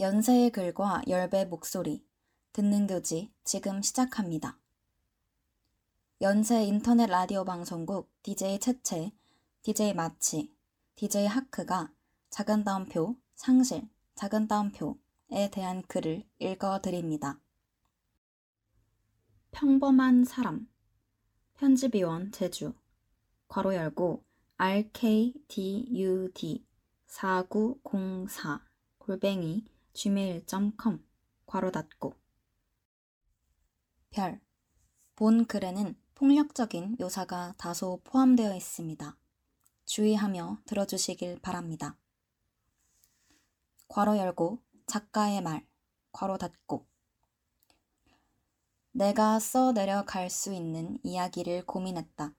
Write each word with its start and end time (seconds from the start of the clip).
연세의 0.00 0.50
글과 0.50 1.02
열배 1.06 1.44
목소리, 1.44 2.04
듣는 2.52 2.88
교지 2.88 3.32
지금 3.44 3.80
시작합니다. 3.80 4.58
연세 6.20 6.64
인터넷 6.64 7.06
라디오 7.06 7.44
방송국 7.44 8.10
DJ 8.24 8.58
채채, 8.58 9.12
DJ 9.62 9.94
마치, 9.94 10.52
DJ 10.96 11.26
하크가 11.28 11.92
작은 12.30 12.64
따옴표, 12.64 13.14
상실, 13.36 13.88
작은 14.16 14.48
따옴표에 14.48 15.50
대한 15.52 15.82
글을 15.82 16.24
읽어 16.40 16.80
드립니다. 16.80 17.38
평범한 19.52 20.24
사람, 20.24 20.68
편집위원 21.54 22.32
제주, 22.32 22.74
괄호 23.46 23.76
열고 23.76 24.24
rkdud 24.58 25.86
4904 27.06 28.60
골뱅이 28.98 29.64
gmail.com 29.94 31.04
괄호 31.46 31.70
닫고 31.70 32.14
별. 34.10 34.40
본 35.16 35.44
글에는 35.46 35.96
폭력적인 36.14 36.96
묘사가 36.98 37.54
다소 37.56 38.00
포함되어 38.04 38.54
있습니다. 38.54 39.16
주의하며 39.84 40.58
들어주시길 40.66 41.40
바랍니다. 41.40 41.96
괄호 43.88 44.18
열고 44.18 44.60
작가의 44.86 45.42
말 45.42 45.66
괄호 46.12 46.38
닫고 46.38 46.86
내가 48.92 49.38
써 49.40 49.72
내려갈 49.72 50.30
수 50.30 50.52
있는 50.52 50.98
이야기를 51.02 51.66
고민했다. 51.66 52.34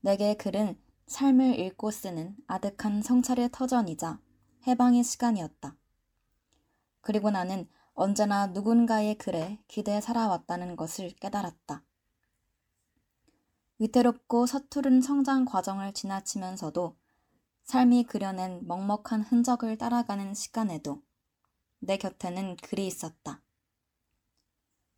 내게 0.00 0.34
글은 0.34 0.78
삶을 1.06 1.58
읽고 1.58 1.90
쓰는 1.90 2.36
아득한 2.46 3.02
성찰의 3.02 3.50
터전이자 3.52 4.20
해방의 4.66 5.02
시간이었다. 5.04 5.79
그리고 7.00 7.30
나는 7.30 7.68
언제나 7.94 8.46
누군가의 8.46 9.16
글에 9.16 9.58
기대 9.68 10.00
살아왔다는 10.00 10.76
것을 10.76 11.10
깨달았다. 11.20 11.82
위태롭고 13.78 14.46
서투른 14.46 15.00
성장 15.00 15.44
과정을 15.44 15.92
지나치면서도 15.94 16.96
삶이 17.64 18.04
그려낸 18.04 18.66
먹먹한 18.66 19.22
흔적을 19.22 19.78
따라가는 19.78 20.34
시간에도 20.34 21.02
내 21.78 21.96
곁에는 21.96 22.56
글이 22.56 22.86
있었다. 22.86 23.42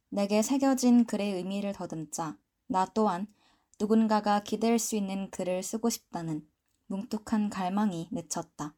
내게 0.09 0.43
새겨진 0.43 1.07
글의 1.07 1.33
의미를 1.33 1.73
더듬자 1.73 2.37
나 2.67 2.87
또한 2.95 3.27
누군가가 3.81 4.43
기댈 4.43 4.79
수 4.79 4.97
있는 4.97 5.31
글을 5.31 5.63
쓰고 5.63 5.91
싶다는 5.91 6.47
뭉툭한 6.87 7.51
갈망이 7.51 8.09
맺혔다. 8.11 8.75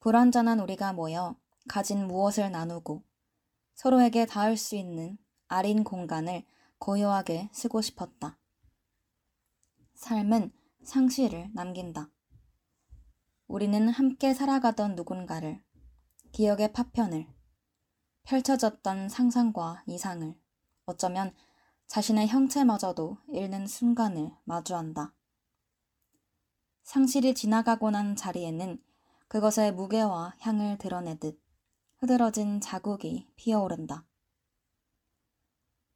불완전한 0.00 0.60
우리가 0.60 0.92
모여 0.92 1.36
가진 1.68 2.06
무엇을 2.06 2.50
나누고 2.50 3.04
서로에게 3.74 4.26
닿을 4.26 4.56
수 4.56 4.76
있는 4.76 5.18
아린 5.48 5.84
공간을 5.84 6.44
고요하게 6.78 7.50
쓰고 7.52 7.80
싶었다. 7.80 8.38
삶은 9.94 10.52
상실을 10.82 11.50
남긴다. 11.54 12.10
우리는 13.46 13.88
함께 13.88 14.32
살아가던 14.32 14.94
누군가를, 14.94 15.62
기억의 16.32 16.72
파편을, 16.72 17.26
펼쳐졌던 18.22 19.08
상상과 19.08 19.82
이상을, 19.86 20.34
어쩌면 20.86 21.34
자신의 21.86 22.28
형체마저도 22.28 23.18
잃는 23.28 23.66
순간을 23.66 24.30
마주한다. 24.44 25.12
상실이 26.84 27.34
지나가고 27.34 27.90
난 27.90 28.14
자리에는 28.14 28.82
그것의 29.28 29.72
무게와 29.74 30.34
향을 30.38 30.78
드러내듯 30.78 31.40
흐드러진 32.00 32.62
자국이 32.62 33.26
피어오른다. 33.36 34.06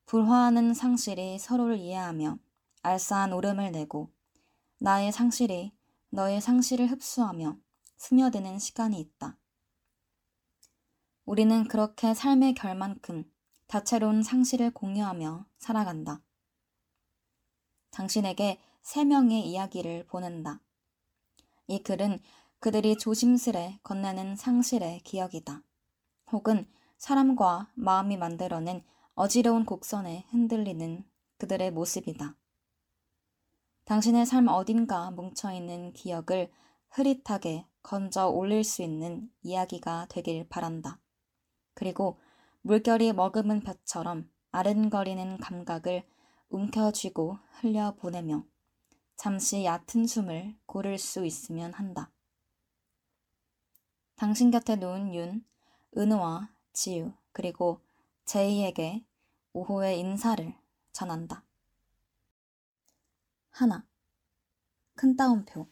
불화하는 0.04 0.74
상실이 0.74 1.38
서로를 1.38 1.78
이해하며 1.78 2.38
알싸한 2.82 3.32
울음을 3.32 3.72
내고 3.72 4.12
나의 4.76 5.12
상실이 5.12 5.72
너의 6.10 6.42
상실을 6.42 6.90
흡수하며 6.90 7.56
스며드는 7.96 8.58
시간이 8.58 9.00
있다. 9.00 9.38
우리는 11.24 11.66
그렇게 11.68 12.12
삶의 12.12 12.52
결만큼 12.52 13.24
다채로운 13.66 14.22
상실을 14.22 14.74
공유하며 14.74 15.46
살아간다. 15.56 16.22
당신에게 17.92 18.60
세 18.82 19.06
명의 19.06 19.48
이야기를 19.48 20.04
보낸다. 20.04 20.60
이 21.66 21.82
글은 21.82 22.20
그들이 22.58 22.98
조심스레 22.98 23.80
건네는 23.82 24.36
상실의 24.36 25.00
기억이다. 25.00 25.62
혹은 26.32 26.66
사람과 26.96 27.70
마음이 27.74 28.16
만들어낸 28.16 28.82
어지러운 29.14 29.64
곡선에 29.64 30.26
흔들리는 30.30 31.04
그들의 31.38 31.70
모습이다. 31.72 32.36
당신의 33.84 34.24
삶 34.26 34.48
어딘가 34.48 35.10
뭉쳐있는 35.10 35.92
기억을 35.92 36.50
흐릿하게 36.88 37.66
건져 37.82 38.28
올릴 38.28 38.64
수 38.64 38.82
있는 38.82 39.30
이야기가 39.42 40.06
되길 40.08 40.48
바란다. 40.48 41.00
그리고 41.74 42.18
물결이 42.62 43.12
머금은 43.12 43.62
볕처럼 43.62 44.30
아른거리는 44.52 45.36
감각을 45.38 46.04
움켜쥐고 46.48 47.38
흘려보내며 47.60 48.44
잠시 49.16 49.64
얕은 49.64 50.06
숨을 50.06 50.56
고를 50.66 50.98
수 50.98 51.26
있으면 51.26 51.74
한다. 51.74 52.10
당신 54.16 54.50
곁에 54.50 54.76
놓은 54.76 55.14
윤, 55.14 55.44
은우와 55.96 56.50
지유, 56.72 57.12
그리고 57.32 57.80
제이에게 58.24 59.04
오후의 59.52 60.00
인사를 60.00 60.54
전한다. 60.92 61.44
하나. 63.50 63.86
큰 64.96 65.16
따옴표. 65.16 65.68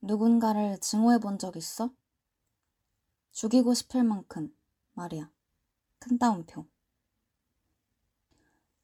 누군가를 0.00 0.78
증오해 0.80 1.18
본 1.18 1.38
적 1.38 1.56
있어? 1.56 1.90
죽이고 3.32 3.74
싶을 3.74 4.04
만큼 4.04 4.54
말이야. 4.92 5.30
큰 5.98 6.18
따옴표. 6.18 6.66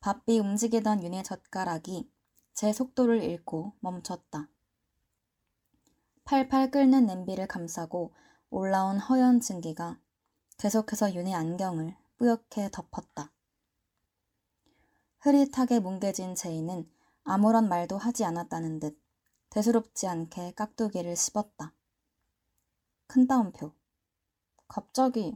바삐 0.00 0.38
움직이던 0.38 1.02
윤의 1.02 1.24
젓가락이 1.24 2.10
제 2.54 2.72
속도를 2.72 3.22
잃고 3.22 3.74
멈췄다. 3.80 4.48
팔팔 6.24 6.70
끓는 6.70 7.06
냄비를 7.06 7.46
감싸고 7.46 8.14
올라온 8.54 8.98
허연 8.98 9.40
증기가 9.40 9.98
계속해서 10.58 11.14
윤의 11.14 11.34
안경을 11.34 11.96
뿌옇게 12.18 12.68
덮었다. 12.70 13.32
흐릿하게 15.20 15.80
뭉개진 15.80 16.34
제이는 16.34 16.86
아무런 17.24 17.70
말도 17.70 17.96
하지 17.96 18.26
않았다는 18.26 18.78
듯 18.78 19.00
대수롭지 19.48 20.06
않게 20.06 20.52
깍두기를 20.52 21.16
씹었다. 21.16 21.72
큰 23.06 23.26
따옴표. 23.26 23.72
갑자기 24.68 25.34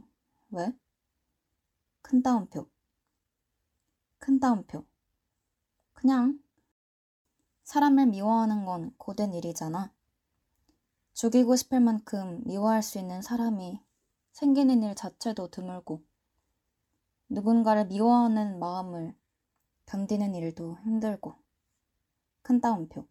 왜? 0.51 0.77
큰 2.03 2.21
따옴표. 2.21 2.69
큰 4.19 4.39
따옴표. 4.39 4.85
그냥 5.93 6.39
사람을 7.63 8.05
미워하는 8.05 8.63
건 8.63 8.93
고된 8.99 9.33
일이잖아. 9.33 9.96
죽이고 11.17 11.55
싶을 11.55 11.79
만큼 11.79 12.43
미워할 12.45 12.83
수 12.83 12.99
있는 12.99 13.23
사람이 13.23 13.81
생기는 14.33 14.83
일 14.83 14.93
자체도 14.93 15.49
드물고 15.49 16.03
누군가를 17.29 17.87
미워하는 17.87 18.59
마음을 18.59 19.15
견디는 19.87 20.35
일도 20.35 20.77
힘들고 20.83 21.33
큰 22.43 22.61
따옴표 22.61 23.07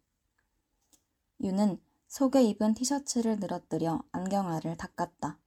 유는 1.41 1.81
속에 2.07 2.43
입은 2.43 2.75
티셔츠를 2.75 3.41
늘어뜨려 3.41 4.01
안경알을 4.13 4.77
닦았다. 4.77 5.37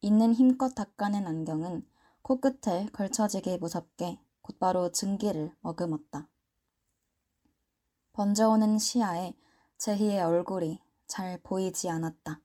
있는 0.00 0.32
힘껏 0.32 0.74
닦아낸 0.74 1.26
안경은 1.26 1.86
코끝에 2.22 2.86
걸쳐지게 2.94 3.58
무섭게 3.58 4.18
곧바로 4.40 4.90
증기를 4.90 5.54
머금었다. 5.60 6.30
번져오는 8.14 8.78
시야에 8.78 9.34
제희의 9.76 10.22
얼굴이 10.22 10.85
잘 11.06 11.40
보이지 11.42 11.88
않았다. 11.88 12.40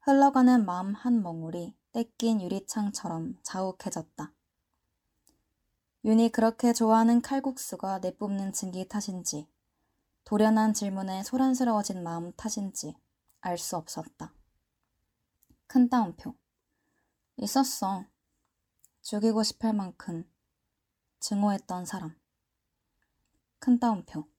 흘러가는 0.00 0.64
마음 0.64 0.94
한 0.94 1.22
멍울이 1.22 1.76
떼낀 1.92 2.40
유리창처럼 2.40 3.38
자욱해졌다. 3.42 4.32
윤이 6.04 6.30
그렇게 6.30 6.72
좋아하는 6.72 7.22
칼국수가 7.22 8.00
내뿜는 8.00 8.52
증기 8.52 8.88
탓인지, 8.88 9.48
도련한 10.24 10.74
질문에 10.74 11.22
소란스러워진 11.22 12.02
마음 12.02 12.32
탓인지 12.32 12.96
알 13.40 13.58
수 13.58 13.76
없었다. 13.76 14.34
큰 15.66 15.88
따옴표. 15.88 16.34
있었어. 17.36 18.04
죽이고 19.02 19.42
싶을 19.42 19.72
만큼 19.72 20.28
증오했던 21.20 21.86
사람. 21.86 22.14
큰 23.58 23.78
따옴표. 23.78 24.31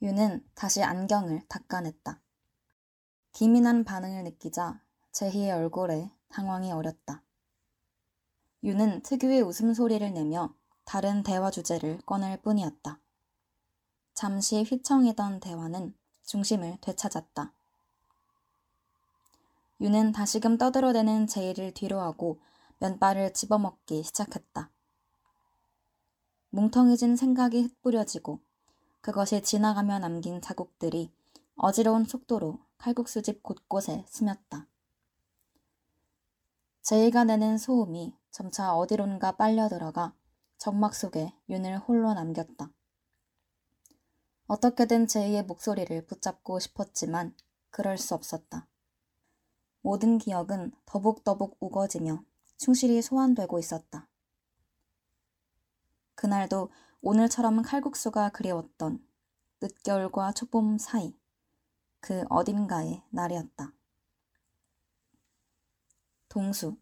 유는 0.00 0.48
다시 0.54 0.82
안경을 0.82 1.42
닦아냈다. 1.48 2.20
기민한 3.32 3.82
반응을 3.82 4.22
느끼자 4.24 4.80
제희의 5.10 5.50
얼굴에 5.50 6.12
당황이 6.28 6.70
어렸다. 6.70 7.24
유는 8.62 9.02
특유의 9.02 9.42
웃음소리를 9.42 10.12
내며 10.12 10.54
다른 10.84 11.24
대화 11.24 11.50
주제를 11.50 12.00
꺼낼 12.06 12.40
뿐이었다. 12.40 13.00
잠시 14.14 14.62
휘청이던 14.62 15.40
대화는 15.40 15.96
중심을 16.24 16.78
되찾았다. 16.80 17.52
유는 19.80 20.12
다시금 20.12 20.58
떠들어대는 20.58 21.26
제이를 21.26 21.74
뒤로하고 21.74 22.40
면발을 22.78 23.32
집어먹기 23.32 24.04
시작했다. 24.04 24.70
뭉텅이진 26.50 27.16
생각이 27.16 27.62
흩뿌려지고 27.62 28.40
그것이 29.08 29.40
지나가며 29.40 30.00
남긴 30.00 30.42
자국들이 30.42 31.10
어지러운 31.56 32.04
속도로 32.04 32.58
칼국수집 32.76 33.42
곳곳에 33.42 34.04
스몄다. 34.06 34.66
제이가 36.82 37.24
내는 37.24 37.56
소음이 37.56 38.14
점차 38.30 38.74
어디론가 38.74 39.38
빨려 39.38 39.70
들어가 39.70 40.14
정막 40.58 40.94
속에 40.94 41.32
윤을 41.48 41.78
홀로 41.78 42.12
남겼다. 42.12 42.70
어떻게든 44.46 45.06
제이의 45.06 45.44
목소리를 45.44 46.04
붙잡고 46.04 46.58
싶었지만 46.58 47.34
그럴 47.70 47.96
수 47.96 48.14
없었다. 48.14 48.68
모든 49.80 50.18
기억은 50.18 50.72
더북더북 50.84 51.56
우거지며 51.60 52.22
충실히 52.58 53.00
소환되고 53.00 53.58
있었다. 53.58 54.06
그날도 56.14 56.68
오늘처럼 57.00 57.62
칼국수가 57.62 58.30
그리웠던 58.30 59.06
늦겨울과 59.60 60.32
초봄 60.32 60.78
사이 60.78 61.16
그 62.00 62.24
어딘가의 62.28 63.02
날이었다. 63.10 63.72
동수. 66.28 66.76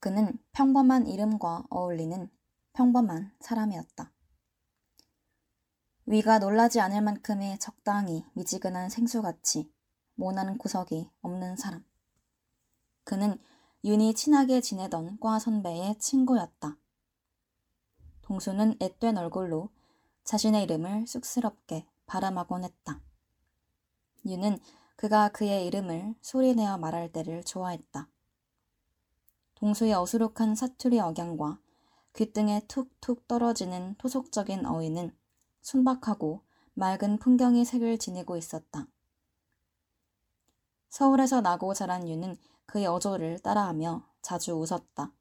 그는 0.00 0.38
평범한 0.52 1.06
이름과 1.06 1.66
어울리는 1.68 2.30
평범한 2.72 3.32
사람이었다. 3.40 4.10
위가 6.06 6.38
놀라지 6.38 6.80
않을 6.80 7.02
만큼의 7.02 7.58
적당히 7.58 8.24
미지근한 8.32 8.88
생수같이 8.88 9.70
모나는 10.14 10.58
구석이 10.58 11.10
없는 11.20 11.56
사람. 11.56 11.84
그는 13.04 13.38
윤이 13.84 14.14
친하게 14.14 14.60
지내던 14.60 15.20
과 15.20 15.38
선배의 15.38 15.98
친구였다. 15.98 16.76
동수는 18.32 18.76
앳된 18.78 19.18
얼굴로 19.18 19.68
자신의 20.24 20.62
이름을 20.62 21.06
쑥스럽게 21.06 21.84
발음하곤 22.06 22.64
했다. 22.64 22.98
윤은 24.24 24.58
그가 24.96 25.28
그의 25.28 25.66
이름을 25.66 26.14
소리내어 26.22 26.78
말할 26.78 27.12
때를 27.12 27.44
좋아했다. 27.44 28.08
동수의 29.56 29.92
어수룩한 29.92 30.54
사투리 30.54 30.98
억양과 30.98 31.58
귓등에 32.14 32.62
툭툭 32.68 33.28
떨어지는 33.28 33.96
토속적인 33.98 34.64
어휘는 34.64 35.14
순박하고 35.60 36.40
맑은 36.72 37.18
풍경의 37.18 37.66
색을 37.66 37.98
지니고 37.98 38.38
있었다. 38.38 38.86
서울에서 40.88 41.42
나고 41.42 41.74
자란 41.74 42.08
유는 42.08 42.38
그의 42.64 42.86
어조를 42.86 43.40
따라하며 43.40 44.08
자주 44.22 44.54
웃었다. 44.54 45.12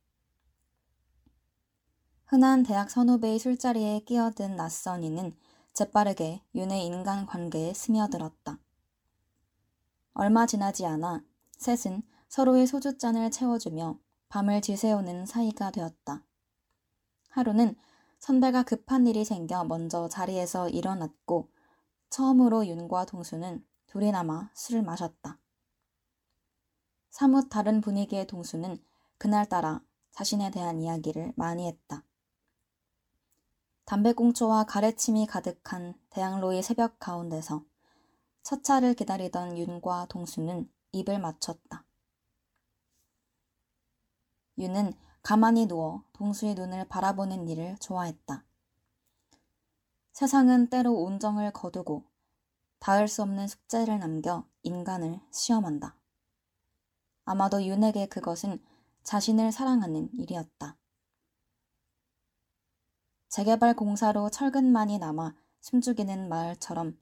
흔한 2.32 2.64
대학 2.64 2.90
선후배의 2.90 3.40
술자리에 3.40 4.00
끼어든 4.06 4.56
낯선 4.56 5.04
이는 5.04 5.36
재빠르게 5.74 6.42
윤의 6.56 6.86
인간 6.86 7.26
관계에 7.26 7.74
스며들었다. 7.74 8.58
얼마 10.14 10.46
지나지 10.46 10.86
않아 10.86 11.26
셋은 11.58 12.04
서로의 12.30 12.68
소주잔을 12.68 13.32
채워주며 13.32 14.00
밤을 14.30 14.62
지새우는 14.62 15.26
사이가 15.26 15.72
되었다. 15.72 16.24
하루는 17.32 17.76
선배가 18.20 18.64
급한 18.64 19.08
일이 19.08 19.26
생겨 19.26 19.66
먼저 19.66 20.08
자리에서 20.08 20.70
일어났고 20.70 21.50
처음으로 22.10 22.66
윤과 22.66 23.08
동수는 23.08 23.66
둘이 23.88 24.10
남아 24.10 24.52
술을 24.54 24.84
마셨다. 24.84 25.38
사뭇 27.10 27.50
다른 27.50 27.82
분위기의 27.82 28.26
동수는 28.26 28.82
그날따라 29.18 29.82
자신에 30.12 30.50
대한 30.50 30.80
이야기를 30.80 31.34
많이 31.36 31.68
했다. 31.68 32.06
담배꽁초와 33.86 34.66
가래침이 34.66 35.28
가득한 35.28 35.94
대학로의 36.10 36.64
새벽 36.64 37.00
가운데서 37.00 37.64
첫 38.44 38.64
차를 38.64 38.94
기다리던 38.94 39.58
윤과 39.58 40.08
동수는 40.10 40.72
입을 40.92 41.20
맞췄다. 41.20 41.86
윤은 44.58 44.94
가만히 45.22 45.68
누워 45.68 46.04
동수의 46.14 46.56
눈을 46.56 46.88
바라보는 46.88 47.48
일을 47.48 47.78
좋아했다. 47.80 48.44
세상은 50.14 50.70
때로 50.70 50.94
온정을 50.94 51.52
거두고 51.54 52.06
닿을 52.80 53.08
수 53.08 53.22
없는 53.22 53.48
숙제를 53.48 54.00
남겨 54.00 54.48
인간을 54.64 55.20
시험한다. 55.32 55.96
아마도 57.26 57.64
윤에게 57.64 58.08
그것은 58.08 58.64
자신을 59.04 59.52
사랑하는 59.52 60.10
일이었다. 60.14 60.78
재개발 63.32 63.78
공사로 63.78 64.30
철근만이 64.30 65.00
남아 65.00 65.34
숨죽이는 65.62 66.28
마을처럼 66.28 67.00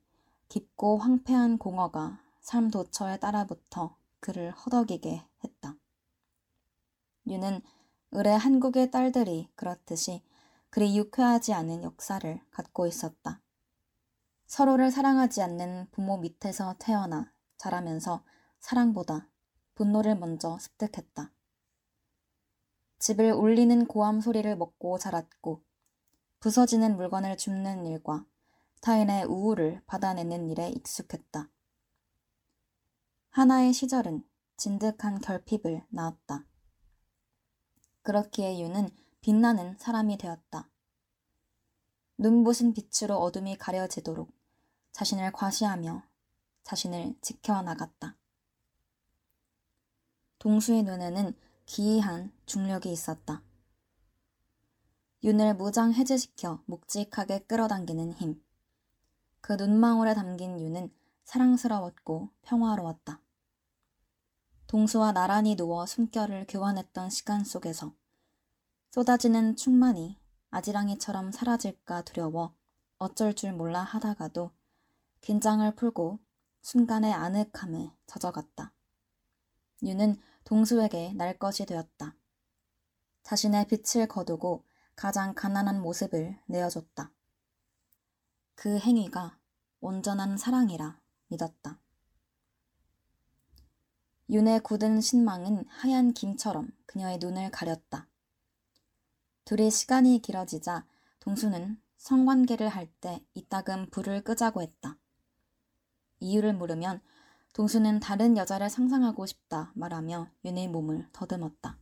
깊고 0.47 0.99
황폐한 0.99 1.57
공허가 1.57 2.19
삶 2.39 2.69
도처에 2.69 3.17
따라붙어 3.17 3.97
그를 4.19 4.51
허덕이게 4.51 5.25
했다. 5.43 5.75
윤은 7.25 7.61
을의 8.13 8.37
한국의 8.37 8.91
딸들이 8.91 9.49
그렇듯이 9.55 10.21
그리 10.69 10.95
유쾌하지 10.95 11.53
않은 11.55 11.81
역사를 11.81 12.39
갖고 12.51 12.85
있었다. 12.85 13.41
서로를 14.45 14.91
사랑하지 14.91 15.41
않는 15.41 15.87
부모 15.89 16.17
밑에서 16.17 16.75
태어나 16.77 17.33
자라면서 17.57 18.23
사랑보다 18.59 19.27
분노를 19.73 20.15
먼저 20.15 20.59
습득했다. 20.59 21.31
집을 22.99 23.31
울리는 23.31 23.87
고함 23.87 24.21
소리를 24.21 24.55
먹고 24.57 24.99
자랐고 24.99 25.63
부서지는 26.39 26.95
물건을 26.95 27.37
줍는 27.37 27.85
일과 27.85 28.25
타인의 28.81 29.25
우울을 29.25 29.81
받아내는 29.85 30.49
일에 30.49 30.69
익숙했다. 30.69 31.49
하나의 33.31 33.73
시절은 33.73 34.23
진득한 34.55 35.19
결핍을 35.19 35.85
낳았다. 35.89 36.45
그렇기에 38.03 38.61
유는 38.61 38.89
빛나는 39.21 39.77
사람이 39.77 40.17
되었다. 40.17 40.69
눈부신 42.17 42.73
빛으로 42.73 43.17
어둠이 43.17 43.57
가려지도록 43.57 44.31
자신을 44.93 45.31
과시하며 45.33 46.03
자신을 46.63 47.15
지켜나갔다. 47.21 48.17
동수의 50.39 50.83
눈에는 50.83 51.35
기이한 51.65 52.31
중력이 52.45 52.91
있었다. 52.91 53.43
윤을 55.21 55.55
무장 55.55 55.91
해제시켜 55.93 56.63
묵직하게 56.65 57.39
끌어당기는 57.39 58.13
힘. 58.13 58.41
그 59.41 59.53
눈망울에 59.53 60.13
담긴 60.13 60.57
윤은 60.57 60.93
사랑스러웠고 61.25 62.29
평화로웠다. 62.43 63.19
동수와 64.67 65.11
나란히 65.11 65.57
누워 65.57 65.85
숨결을 65.85 66.45
교환했던 66.47 67.09
시간 67.09 67.43
속에서 67.43 67.93
쏟아지는 68.91 69.57
충만이 69.57 70.17
아지랑이처럼 70.51 71.33
사라질까 71.33 72.03
두려워 72.03 72.55
어쩔 72.97 73.33
줄 73.33 73.51
몰라 73.51 73.81
하다가도 73.81 74.51
긴장을 75.19 75.75
풀고 75.75 76.19
순간의 76.61 77.11
아늑함에 77.11 77.91
젖어갔다. 78.07 78.71
유는 79.83 80.17
동수에게 80.45 81.11
날 81.13 81.37
것이 81.37 81.65
되었다. 81.65 82.15
자신의 83.23 83.67
빛을 83.67 84.07
거두고 84.07 84.63
가장 84.99 85.33
가난한 85.33 85.81
모습을 85.81 86.37
내어줬다. 86.47 87.13
그 88.55 88.77
행위가 88.79 89.39
온전한 89.79 90.35
사랑이라 90.35 90.99
믿었다. 91.29 91.79
윤의 94.29 94.59
굳은 94.59 94.99
신망은 94.99 95.63
하얀 95.69 96.11
김처럼 96.11 96.69
그녀의 96.85 97.19
눈을 97.19 97.49
가렸다. 97.49 98.09
둘의 99.45 99.71
시간이 99.71 100.21
길어지자 100.21 100.85
동수는 101.21 101.81
성관계를 101.95 102.67
할 102.67 102.89
때 102.99 103.25
이따금 103.33 103.89
불을 103.91 104.25
끄자고 104.25 104.61
했다. 104.61 104.97
이유를 106.19 106.55
물으면 106.55 106.99
동수는 107.53 108.01
다른 108.01 108.35
여자를 108.35 108.69
상상하고 108.69 109.25
싶다 109.27 109.71
말하며 109.75 110.29
윤의 110.43 110.67
몸을 110.67 111.07
더듬었다. 111.13 111.77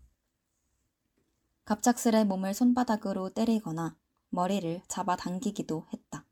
갑작스레 1.68 2.24
몸을 2.24 2.54
손바닥으로 2.54 3.32
때리거나 3.32 3.98
머리를 4.30 4.84
잡아당기기도 4.88 5.86
했다. 5.92 6.26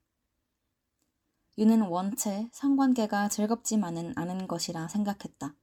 윤은 1.58 1.82
원체 1.82 2.48
상관계가 2.54 3.28
즐겁지만은 3.28 4.14
않은 4.16 4.48
것이라 4.48 4.88
생각했다. 4.88 5.54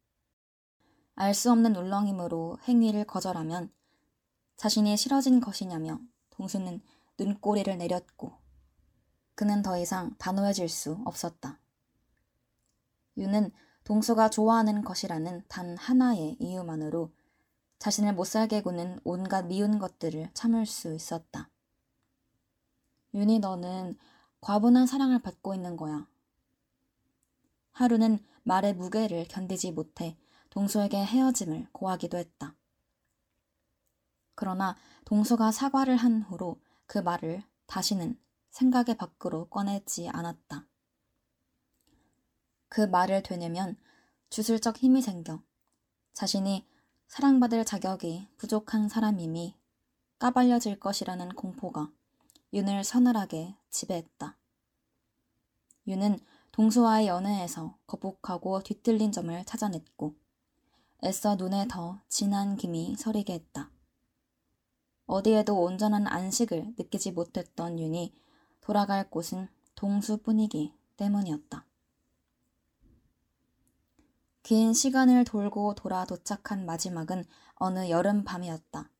알 1.15 1.33
수 1.33 1.51
없는 1.51 1.75
울렁임으로 1.75 2.59
행위를 2.69 3.07
거절하면 3.07 3.73
자신이 4.59 4.95
싫어진 4.99 5.41
것이냐며 5.41 5.99
동수는 6.29 6.83
눈꼬리를 7.19 7.79
내렸고 7.79 8.35
그는 9.35 9.63
더 9.63 9.79
이상 9.79 10.15
단호해질 10.19 10.69
수 10.69 11.01
없었다. 11.07 11.59
윤은 13.17 13.51
동수가 13.85 14.29
좋아하는 14.29 14.85
것이라는 14.85 15.45
단 15.49 15.79
하나의 15.79 16.37
이유만으로 16.41 17.11
자신을 17.83 18.15
못살게 18.15 18.63
구는 18.63 19.01
온갖 19.03 19.47
미운 19.47 19.81
것들을 19.81 20.31
참을 20.35 20.67
수 20.67 20.95
있었다. 20.95 21.51
윤이 23.13 23.41
너는 23.41 23.99
과분한 24.41 24.87
사랑을 24.87 25.21
받고 25.21 25.53
있는 25.53 25.77
거야. 25.77 26.07
하루는 27.73 28.25
말의 28.45 28.75
무게를 28.75 29.27
견디지 29.27 29.73
못해 29.73 30.17
동수에게 30.51 30.97
헤어짐을 31.05 31.71
고하기도 31.73 32.19
했다. 32.19 32.55
그러나 34.37 34.77
동수가 35.05 35.51
사과를 35.51 35.97
한 35.97 36.23
후로 36.23 36.61
그 36.87 36.99
말을 36.99 37.43
다시는 37.67 38.17
생각의 38.51 38.97
밖으로 38.97 39.49
꺼내지 39.49 40.09
않았다. 40.09 40.69
그 42.69 42.83
말을 42.83 43.25
되뇌면 43.25 43.77
주술적 44.31 44.77
힘이 44.77 45.03
생겨 45.03 45.43
자신이 46.13 46.71
사랑받을 47.13 47.67
자격이 47.67 48.27
부족한 48.39 48.89
사람임이 48.89 49.55
까발려질 50.19 50.81
것이라는 50.81 51.29
공포가 51.35 51.93
윤을 52.55 52.85
서늘하게 52.85 53.55
지배했다. 53.69 54.39
윤은 55.89 56.21
동수와의 56.53 57.09
연애에서 57.09 57.77
거북하고 57.87 58.63
뒤틀린 58.63 59.13
점을 59.13 59.45
찾아냈고 59.45 60.15
애써 61.05 61.37
눈에 61.37 61.69
더 61.69 62.01
진한 62.09 62.57
김이 62.57 62.97
서리게 62.97 63.35
했다. 63.35 63.71
어디에도 65.05 65.61
온전한 65.61 66.07
안식을 66.07 66.77
느끼지 66.79 67.13
못했던 67.13 67.79
윤이 67.79 68.15
돌아갈 68.63 69.11
곳은 69.11 69.49
동수뿐이기 69.75 70.73
때문이었다. 70.97 71.67
긴 74.43 74.75
시간을 74.75 75.25
돌고 75.25 75.75
돌아 75.77 76.05
도착한 76.05 76.67
마지막은 76.67 77.25
어느 77.55 77.89
여름 77.91 78.25
밤이었다. 78.25 78.91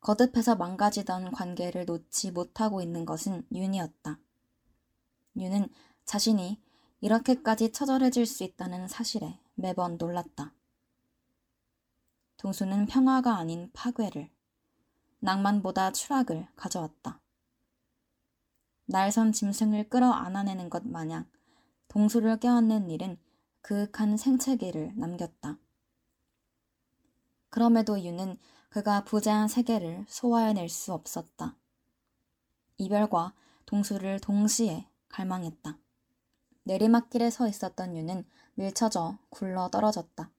거듭해서 0.00 0.56
망가지던 0.56 1.30
관계를 1.30 1.84
놓지 1.84 2.32
못하고 2.32 2.80
있는 2.80 3.04
것은 3.04 3.46
윤이었다. 3.52 4.18
윤은 5.36 5.68
자신이 6.04 6.60
이렇게까지 7.00 7.72
처절해질 7.72 8.26
수 8.26 8.44
있다는 8.44 8.88
사실에 8.88 9.38
매번 9.54 9.98
놀랐다. 9.98 10.54
동수는 12.38 12.86
평화가 12.86 13.36
아닌 13.36 13.70
파괴를, 13.72 14.30
낭만보다 15.20 15.92
추락을 15.92 16.48
가져왔다. 16.56 17.20
날선 18.86 19.32
짐승을 19.32 19.88
끌어 19.88 20.10
안아내는 20.10 20.68
것 20.70 20.86
마냥 20.86 21.28
동수를 21.88 22.40
껴안는 22.40 22.90
일은 22.90 23.18
그윽한 23.62 24.16
생채기를 24.16 24.92
남겼다. 24.96 25.58
그럼에도 27.48 28.00
유는 28.00 28.38
그가 28.68 29.04
부재한 29.04 29.48
세계를 29.48 30.04
소화해낼 30.08 30.68
수 30.68 30.92
없었다. 30.92 31.56
이별과 32.78 33.34
동수를 33.66 34.20
동시에 34.20 34.88
갈망했다. 35.08 35.78
내리막길에 36.64 37.30
서 37.30 37.46
있었던 37.48 37.96
유는 37.96 38.24
밀쳐져 38.54 39.18
굴러 39.30 39.68
떨어졌다. 39.68 40.30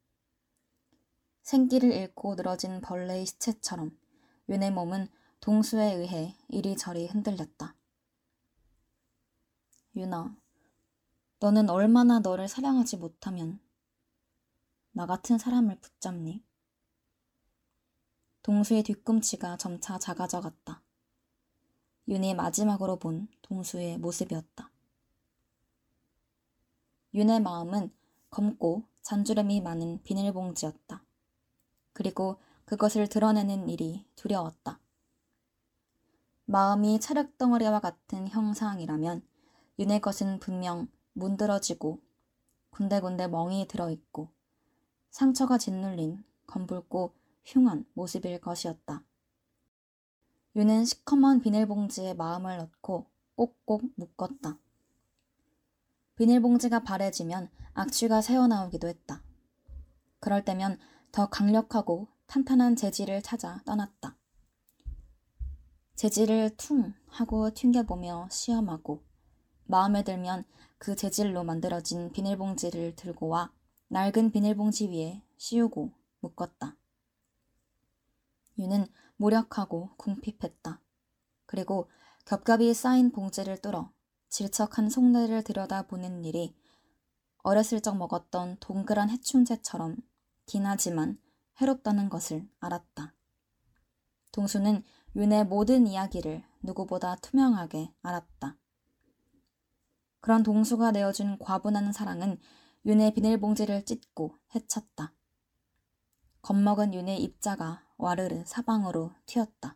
생기를 1.43 1.91
잃고 1.91 2.35
늘어진 2.35 2.81
벌레의 2.81 3.25
시체처럼 3.25 3.97
윤의 4.49 4.71
몸은 4.71 5.07
동수에 5.39 5.93
의해 5.93 6.35
이리저리 6.47 7.07
흔들렸다. 7.07 7.75
윤아, 9.95 10.35
너는 11.43 11.69
얼마나 11.69 12.19
너를 12.19 12.47
사랑하지 12.47 12.95
못하면 12.95 13.59
나 14.93 15.05
같은 15.05 15.37
사람을 15.37 15.77
붙잡니? 15.81 16.41
동수의 18.43 18.83
뒤꿈치가 18.83 19.57
점차 19.57 19.99
작아져 19.99 20.39
갔다. 20.39 20.81
윤이 22.07 22.33
마지막으로 22.35 22.95
본 22.95 23.27
동수의 23.41 23.97
모습이었다. 23.97 24.71
윤의 27.13 27.41
마음은 27.41 27.93
검고 28.29 28.87
잔주름이 29.01 29.59
많은 29.59 30.01
비닐봉지였다. 30.03 31.03
그리고 31.91 32.39
그것을 32.63 33.09
드러내는 33.09 33.67
일이 33.67 34.05
두려웠다. 34.15 34.79
마음이 36.45 37.01
차력덩어리와 37.01 37.81
같은 37.81 38.29
형상이라면 38.29 39.27
윤의 39.79 39.99
것은 39.99 40.39
분명 40.39 40.87
문드러지고 41.13 42.01
군데군데 42.71 43.27
멍이 43.27 43.67
들어있고 43.67 44.29
상처가 45.09 45.57
짓눌린 45.57 46.23
검붉고 46.47 47.13
흉한 47.45 47.85
모습일 47.93 48.41
것이었다. 48.41 49.03
윤은 50.55 50.85
시커먼 50.85 51.41
비닐봉지에 51.41 52.13
마음을 52.13 52.57
넣고 52.57 53.07
꼭꼭 53.35 53.83
묶었다. 53.95 54.57
비닐봉지가 56.15 56.83
바래지면 56.83 57.49
악취가 57.73 58.21
새어나오기도 58.21 58.87
했다. 58.87 59.23
그럴 60.19 60.45
때면 60.45 60.79
더 61.11 61.27
강력하고 61.29 62.07
탄탄한 62.27 62.75
재질을 62.75 63.21
찾아 63.21 63.61
떠났다. 63.65 64.15
재질을 65.95 66.55
퉁 66.57 66.93
하고 67.07 67.51
튕겨보며 67.51 68.29
시험하고 68.31 69.03
마음에 69.65 70.03
들면 70.03 70.43
그 70.77 70.95
재질로 70.95 71.43
만들어진 71.43 72.11
비닐봉지를 72.11 72.95
들고 72.95 73.27
와 73.29 73.51
낡은 73.87 74.31
비닐봉지 74.31 74.89
위에 74.89 75.23
씌우고 75.37 75.91
묶었다. 76.19 76.75
유는 78.57 78.87
무력하고 79.17 79.91
궁핍했다. 79.97 80.81
그리고 81.45 81.89
겹겹이 82.25 82.73
쌓인 82.73 83.11
봉지를 83.11 83.61
뚫어 83.61 83.91
질척한 84.29 84.89
속내를 84.89 85.43
들여다보는 85.43 86.25
일이 86.25 86.55
어렸을 87.43 87.81
적 87.81 87.97
먹었던 87.97 88.57
동그란 88.59 89.09
해충제처럼 89.09 89.97
기나지만 90.45 91.19
해롭다는 91.61 92.09
것을 92.09 92.49
알았다. 92.59 93.13
동수는 94.31 94.83
윤의 95.15 95.45
모든 95.45 95.85
이야기를 95.85 96.43
누구보다 96.63 97.17
투명하게 97.17 97.93
알았다. 98.01 98.57
그런 100.23 100.41
동수가 100.41 100.91
내어준 100.91 101.37
과분한 101.37 101.91
사랑은 101.91 102.39
윤의 102.85 103.13
비닐봉지를 103.13 103.83
찢고 103.83 104.37
해쳤다. 104.55 105.13
겁먹은 106.41 106.93
윤의 106.93 107.21
입자가 107.21 107.85
와르르 107.97 108.45
사방으로 108.45 109.11
튀었다. 109.25 109.75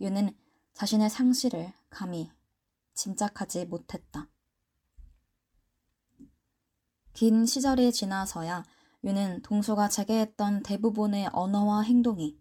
윤은 0.00 0.36
자신의 0.74 1.10
상실을 1.10 1.72
감히 1.88 2.28
짐작하지 2.94 3.66
못했다. 3.66 4.28
긴 7.12 7.46
시절이 7.46 7.92
지나서야 7.92 8.64
윤은 9.04 9.42
동수가 9.42 9.90
재개했던 9.90 10.64
대부분의 10.64 11.28
언어와 11.32 11.82
행동이 11.82 12.36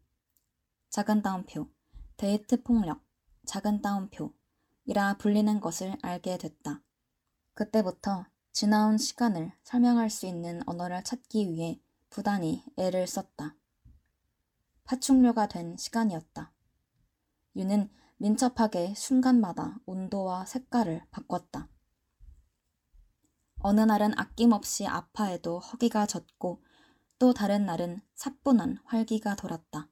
작은 0.90 1.22
따옴표, 1.22 1.70
데이트 2.18 2.64
폭력, 2.64 3.06
작은 3.46 3.84
따옴표, 3.84 4.34
이라 4.90 5.18
불리는 5.18 5.60
것을 5.60 5.98
알게 6.02 6.38
됐다. 6.38 6.82
그때부터 7.54 8.26
지나온 8.54 8.98
시간을 8.98 9.52
설명할 9.62 10.10
수 10.10 10.26
있는 10.28 10.62
언어를 10.66 11.04
찾기 11.04 11.50
위해 11.50 11.82
부단히 12.10 12.64
애를 12.78 13.06
썼다. 13.06 13.58
파충류가 14.86 15.50
된 15.50 15.76
시간이었다. 15.76 16.54
유는 17.58 17.90
민첩하게 18.16 18.94
순간마다 18.96 19.78
온도와 19.86 20.46
색깔을 20.46 21.06
바꿨다. 21.12 21.68
어느 23.60 23.82
날은 23.82 24.18
아낌없이 24.18 24.88
아파해도 24.88 25.60
허기가 25.60 26.06
졌고 26.06 26.64
또 27.20 27.34
다른 27.34 27.66
날은 27.66 28.00
사뿐한 28.16 28.78
활기가 28.86 29.36
돌았다. 29.36 29.90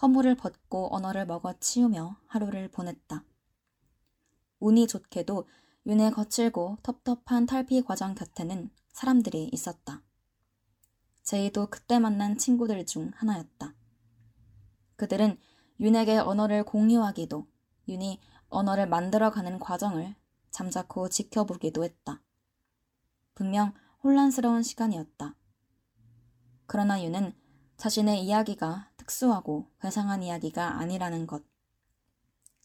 허물을 0.00 0.36
벗고 0.36 0.94
언어를 0.94 1.26
먹어 1.26 1.58
치우며 1.58 2.20
하루를 2.28 2.70
보냈다. 2.70 3.24
운이 4.60 4.86
좋게도 4.86 5.46
윤의 5.86 6.10
거칠고 6.12 6.78
텁텁한 6.82 7.46
탈피 7.46 7.82
과정 7.82 8.14
곁에는 8.14 8.70
사람들이 8.92 9.48
있었다. 9.52 10.02
제이도 11.22 11.68
그때 11.70 11.98
만난 11.98 12.36
친구들 12.36 12.84
중 12.86 13.10
하나였다. 13.14 13.74
그들은 14.96 15.38
윤에게 15.80 16.18
언어를 16.18 16.64
공유하기도 16.64 17.46
윤이 17.88 18.20
언어를 18.48 18.88
만들어가는 18.88 19.58
과정을 19.58 20.14
잠자코 20.50 21.08
지켜보기도 21.08 21.84
했다. 21.84 22.22
분명 23.34 23.72
혼란스러운 24.02 24.62
시간이었다. 24.62 25.36
그러나 26.66 27.02
유는 27.02 27.32
자신의 27.76 28.24
이야기가 28.24 28.90
특수하고 28.96 29.70
회상한 29.84 30.22
이야기가 30.22 30.80
아니라는 30.80 31.26
것, 31.26 31.44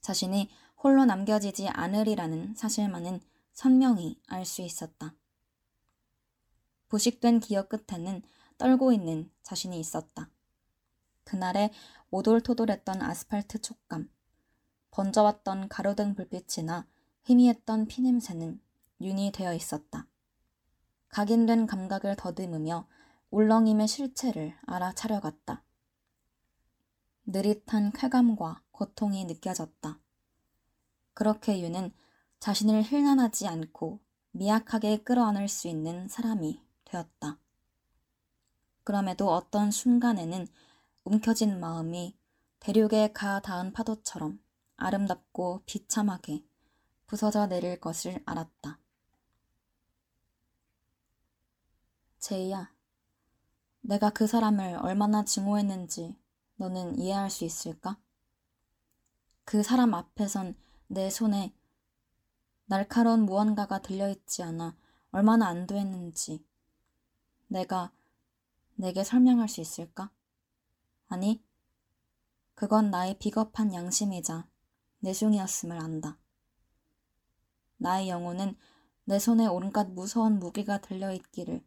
자신이 0.02 0.50
홀로 0.84 1.06
남겨지지 1.06 1.70
않으리라는 1.70 2.56
사실만은 2.56 3.22
선명히 3.54 4.20
알 4.28 4.46
수 4.46 4.62
있었다. 4.62 5.16
부식된 6.90 7.40
기억 7.40 7.70
끝에는 7.70 8.22
떨고 8.58 8.92
있는 8.92 9.32
자신이 9.44 9.80
있었다. 9.80 10.30
그날의 11.24 11.72
오돌토돌했던 12.12 13.02
아스팔트 13.02 13.62
촉감, 13.62 14.10
번져왔던 14.92 15.70
가로등 15.70 16.16
불빛이나 16.16 16.86
희미했던 17.24 17.88
피냄새는 17.88 18.60
윤이 19.00 19.32
되어 19.32 19.54
있었다. 19.54 20.06
각인된 21.08 21.66
감각을 21.66 22.18
더듬으며 22.18 22.90
울렁임의 23.30 23.88
실체를 23.88 24.54
알아차려갔다. 24.66 25.64
느릿한 27.26 27.94
쾌감과 27.94 28.62
고통이 28.72 29.24
느껴졌다. 29.24 30.03
그렇게 31.14 31.62
유는 31.62 31.92
자신을 32.40 32.84
힐난하지 32.84 33.48
않고 33.48 34.00
미약하게 34.32 35.04
끌어안을 35.04 35.48
수 35.48 35.68
있는 35.68 36.08
사람이 36.08 36.62
되었다. 36.86 37.38
그럼에도 38.84 39.32
어떤 39.32 39.72
순간에는 39.72 40.48
움켜진 41.06 41.60
마음이 41.60 42.18
대륙에 42.60 43.12
가 43.14 43.40
닿은 43.42 43.74
파도처럼 43.74 44.42
아름답고 44.78 45.64
비참하게 45.66 46.44
부서져 47.08 47.48
내릴 47.48 47.80
것을 47.80 48.22
알았다. 48.26 48.80
제이야, 52.20 52.74
내가 53.82 54.10
그 54.10 54.28
사람을 54.28 54.78
얼마나 54.82 55.26
증오했는지 55.26 56.16
너는 56.56 56.98
이해할 56.98 57.30
수 57.30 57.44
있을까? 57.44 57.98
그 59.44 59.62
사람 59.62 59.94
앞에선 59.94 60.56
내 60.88 61.10
손에 61.10 61.54
날카로운 62.66 63.26
무언가가 63.26 63.82
들려있지 63.82 64.44
않아 64.44 64.76
얼마나 65.12 65.48
안도했는지 65.48 66.46
내가 67.48 67.92
내게 68.76 69.04
설명할 69.04 69.48
수 69.48 69.62
있을까? 69.62 70.12
아니, 71.08 71.44
그건 72.56 72.90
나의 72.90 73.20
비겁한 73.20 73.74
양심이자 73.74 74.48
내숭이었음을 75.00 75.78
안다. 75.78 76.18
나의 77.78 78.10
영혼은 78.10 78.58
내 79.06 79.20
손에 79.20 79.46
온갖 79.46 79.90
무서운 79.92 80.40
무기가 80.40 80.80
들려있기를 80.80 81.64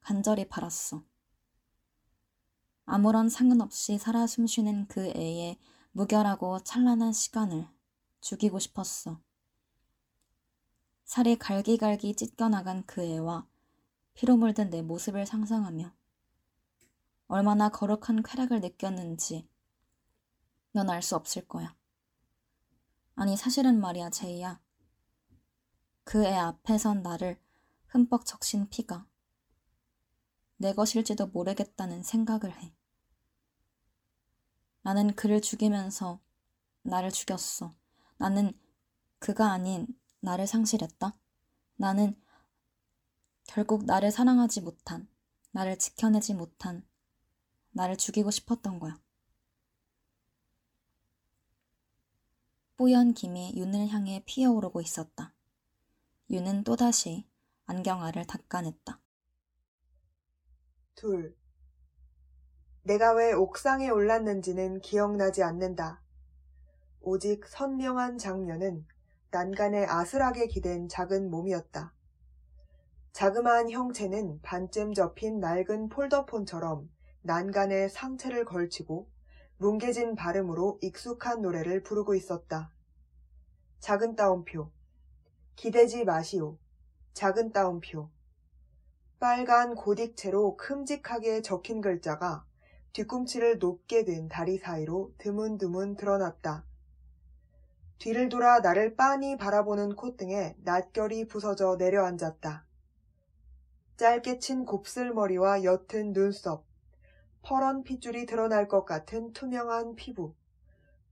간절히 0.00 0.48
바랐어. 0.48 1.02
아무런 2.84 3.28
상관 3.28 3.60
없이 3.60 3.96
살아 3.96 4.26
숨쉬는 4.26 4.88
그 4.88 5.06
애의 5.16 5.58
무결하고 5.92 6.60
찬란한 6.60 7.12
시간을 7.12 7.73
죽이고 8.24 8.58
싶었어. 8.58 9.20
살이 11.04 11.36
갈기갈기 11.36 12.16
찢겨나간 12.16 12.86
그 12.86 13.02
애와 13.02 13.46
피로 14.14 14.38
물든 14.38 14.70
내 14.70 14.80
모습을 14.80 15.26
상상하며 15.26 15.94
얼마나 17.26 17.68
거룩한 17.68 18.22
쾌락을 18.22 18.62
느꼈는지 18.62 19.46
넌 20.72 20.88
알 20.88 21.02
수 21.02 21.16
없을 21.16 21.46
거야. 21.46 21.76
아니, 23.14 23.36
사실은 23.36 23.78
말이야, 23.78 24.08
제이야. 24.08 24.58
그 26.04 26.24
애 26.24 26.34
앞에선 26.34 27.02
나를 27.02 27.38
흠뻑 27.88 28.24
적신 28.24 28.70
피가 28.70 29.06
내 30.56 30.72
것일지도 30.72 31.26
모르겠다는 31.26 32.02
생각을 32.02 32.58
해. 32.62 32.74
나는 34.80 35.14
그를 35.14 35.42
죽이면서 35.42 36.20
나를 36.82 37.10
죽였어. 37.10 37.74
나는 38.16 38.52
그가 39.18 39.52
아닌 39.52 39.86
나를 40.20 40.46
상실했다. 40.46 41.16
나는 41.76 42.20
결국 43.46 43.84
나를 43.84 44.10
사랑하지 44.10 44.62
못한, 44.62 45.08
나를 45.52 45.78
지켜내지 45.78 46.34
못한, 46.34 46.86
나를 47.70 47.96
죽이고 47.96 48.30
싶었던 48.30 48.78
거야. 48.78 48.98
뿌연 52.76 53.14
김이 53.14 53.54
윤을 53.56 53.88
향해 53.88 54.22
피어오르고 54.26 54.80
있었다. 54.80 55.32
윤은 56.30 56.64
또다시 56.64 57.28
안경알을 57.66 58.26
닦아냈다. 58.26 59.00
둘. 60.94 61.36
내가 62.82 63.14
왜 63.14 63.32
옥상에 63.32 63.88
올랐는지는 63.88 64.80
기억나지 64.80 65.42
않는다. 65.42 66.03
오직 67.04 67.46
선명한 67.46 68.18
장면은 68.18 68.86
난간에 69.30 69.84
아슬하게 69.86 70.46
기댄 70.46 70.88
작은 70.88 71.30
몸이었다. 71.30 71.92
자그마한 73.12 73.70
형체는 73.70 74.40
반쯤 74.42 74.94
접힌 74.94 75.38
낡은 75.38 75.88
폴더폰처럼 75.88 76.90
난간에 77.22 77.88
상체를 77.88 78.44
걸치고 78.44 79.08
뭉개진 79.58 80.14
발음으로 80.14 80.78
익숙한 80.82 81.42
노래를 81.42 81.82
부르고 81.82 82.14
있었다. 82.14 82.72
작은 83.80 84.16
따옴표. 84.16 84.70
기대지 85.56 86.04
마시오. 86.04 86.58
작은 87.12 87.52
따옴표. 87.52 88.10
빨간 89.20 89.74
고딕체로 89.74 90.56
큼직하게 90.56 91.42
적힌 91.42 91.80
글자가 91.80 92.44
뒤꿈치를 92.92 93.58
높게 93.58 94.04
든 94.04 94.28
다리 94.28 94.58
사이로 94.58 95.12
드문드문 95.18 95.96
드러났다. 95.96 96.64
뒤를 97.98 98.28
돌아 98.28 98.60
나를 98.60 98.96
빤히 98.96 99.36
바라보는 99.36 99.96
콧등에 99.96 100.56
낯결이 100.62 101.26
부서져 101.26 101.76
내려앉았다. 101.76 102.66
짧게 103.96 104.38
친 104.38 104.64
곱슬머리와 104.64 105.62
옅은 105.62 106.12
눈썹, 106.12 106.64
퍼런 107.42 107.84
핏줄이 107.84 108.26
드러날 108.26 108.66
것 108.66 108.84
같은 108.84 109.32
투명한 109.32 109.94
피부, 109.94 110.34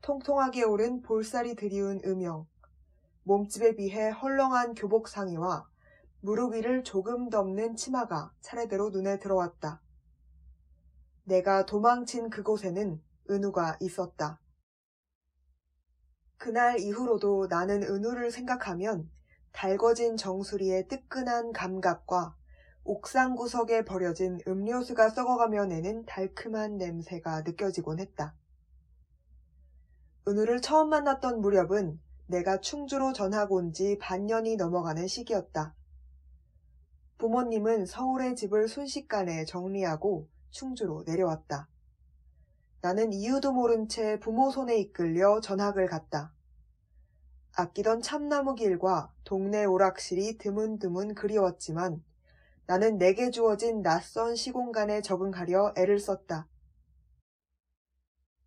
통통하게 0.00 0.64
오른 0.64 1.00
볼살이 1.00 1.54
드리운 1.54 2.00
음영, 2.04 2.46
몸집에 3.22 3.76
비해 3.76 4.10
헐렁한 4.10 4.74
교복 4.74 5.06
상의와 5.06 5.68
무릎 6.20 6.54
위를 6.54 6.82
조금 6.82 7.30
덮는 7.30 7.76
치마가 7.76 8.32
차례대로 8.40 8.90
눈에 8.90 9.18
들어왔다. 9.18 9.80
내가 11.24 11.66
도망친 11.66 12.30
그곳에는 12.30 13.00
은우가 13.30 13.76
있었다. 13.80 14.41
그날 16.42 16.80
이후로도 16.80 17.46
나는 17.48 17.84
은우를 17.84 18.32
생각하면 18.32 19.08
달궈진 19.52 20.16
정수리의 20.16 20.88
뜨끈한 20.88 21.52
감각과 21.52 22.34
옥상 22.82 23.36
구석에 23.36 23.84
버려진 23.84 24.40
음료수가 24.48 25.10
썩어가며 25.10 25.66
내는 25.66 26.04
달큼한 26.04 26.78
냄새가 26.78 27.42
느껴지곤 27.42 28.00
했다. 28.00 28.34
은우를 30.26 30.60
처음 30.62 30.88
만났던 30.88 31.40
무렵은 31.40 32.00
내가 32.26 32.58
충주로 32.58 33.12
전학 33.12 33.52
온 33.52 33.72
지 33.72 33.96
반년이 34.00 34.56
넘어가는 34.56 35.06
시기였다. 35.06 35.76
부모님은 37.18 37.86
서울의 37.86 38.34
집을 38.34 38.66
순식간에 38.66 39.44
정리하고 39.44 40.26
충주로 40.50 41.04
내려왔다. 41.06 41.68
나는 42.82 43.12
이유도 43.12 43.52
모른 43.52 43.88
채 43.88 44.18
부모 44.18 44.50
손에 44.50 44.76
이끌려 44.76 45.40
전학을 45.40 45.86
갔다. 45.86 46.32
아끼던 47.56 48.02
참나무 48.02 48.56
길과 48.56 49.14
동네 49.22 49.64
오락실이 49.64 50.38
드문드문 50.38 51.14
그리웠지만 51.14 52.02
나는 52.66 52.98
내게 52.98 53.30
주어진 53.30 53.82
낯선 53.82 54.34
시공간에 54.34 55.00
적응하려 55.00 55.74
애를 55.76 56.00
썼다. 56.00 56.48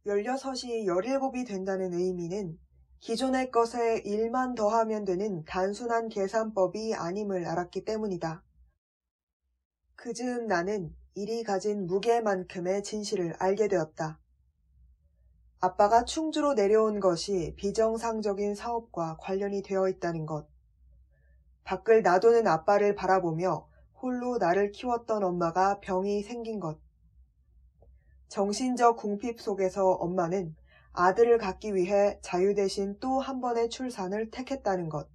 16이 0.06 0.86
17이 0.86 1.48
된다는 1.48 1.94
의미는 1.94 2.60
기존의 3.00 3.52
것에 3.52 4.04
1만 4.04 4.58
더하면 4.58 5.06
되는 5.06 5.46
단순한 5.46 6.10
계산법이 6.10 6.94
아님을 6.94 7.46
알았기 7.46 7.86
때문이다. 7.86 8.44
그 9.96 10.14
즈음 10.14 10.48
나는 10.48 10.94
일이 11.14 11.44
가진 11.44 11.88
무게만큼의 11.88 12.84
진실을 12.84 13.36
알게 13.40 13.70
되었다. 13.70 14.20
아빠가 15.60 16.06
충주로 16.06 16.54
내려온 16.54 17.00
것이 17.00 17.54
비정상적인 17.58 18.56
사업과 18.56 19.18
관련이 19.20 19.62
되어 19.64 19.90
있다는 19.90 20.26
것. 20.26 20.48
밖을 21.64 22.04
놔두는 22.04 22.46
아빠를 22.46 22.94
바라보며 22.94 23.68
홀로 24.02 24.38
나를 24.38 24.72
키웠던 24.72 25.24
엄마가 25.24 25.80
병이 25.80 26.22
생긴 26.22 26.60
것. 26.60 26.80
정신적 28.28 28.98
궁핍 28.98 29.40
속에서 29.40 29.92
엄마는 29.92 30.56
아들을 30.92 31.38
갖기 31.38 31.74
위해 31.74 32.20
자유 32.22 32.54
대신 32.54 33.00
또 33.00 33.20
한 33.20 33.42
번의 33.42 33.70
출산을 33.70 34.30
택했다는 34.32 34.90
것. 34.90 35.10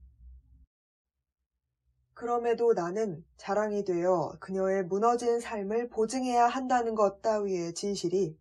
그럼에도 2.15 2.73
나는 2.75 3.25
자랑이 3.37 3.85
되어 3.85 4.37
그녀의 4.41 4.85
무너진 4.85 5.41
삶을 5.41 5.89
보증해야 5.89 6.47
한다는 6.49 6.95
것 6.95 7.23
따위의 7.23 7.75
진실이 7.75 8.37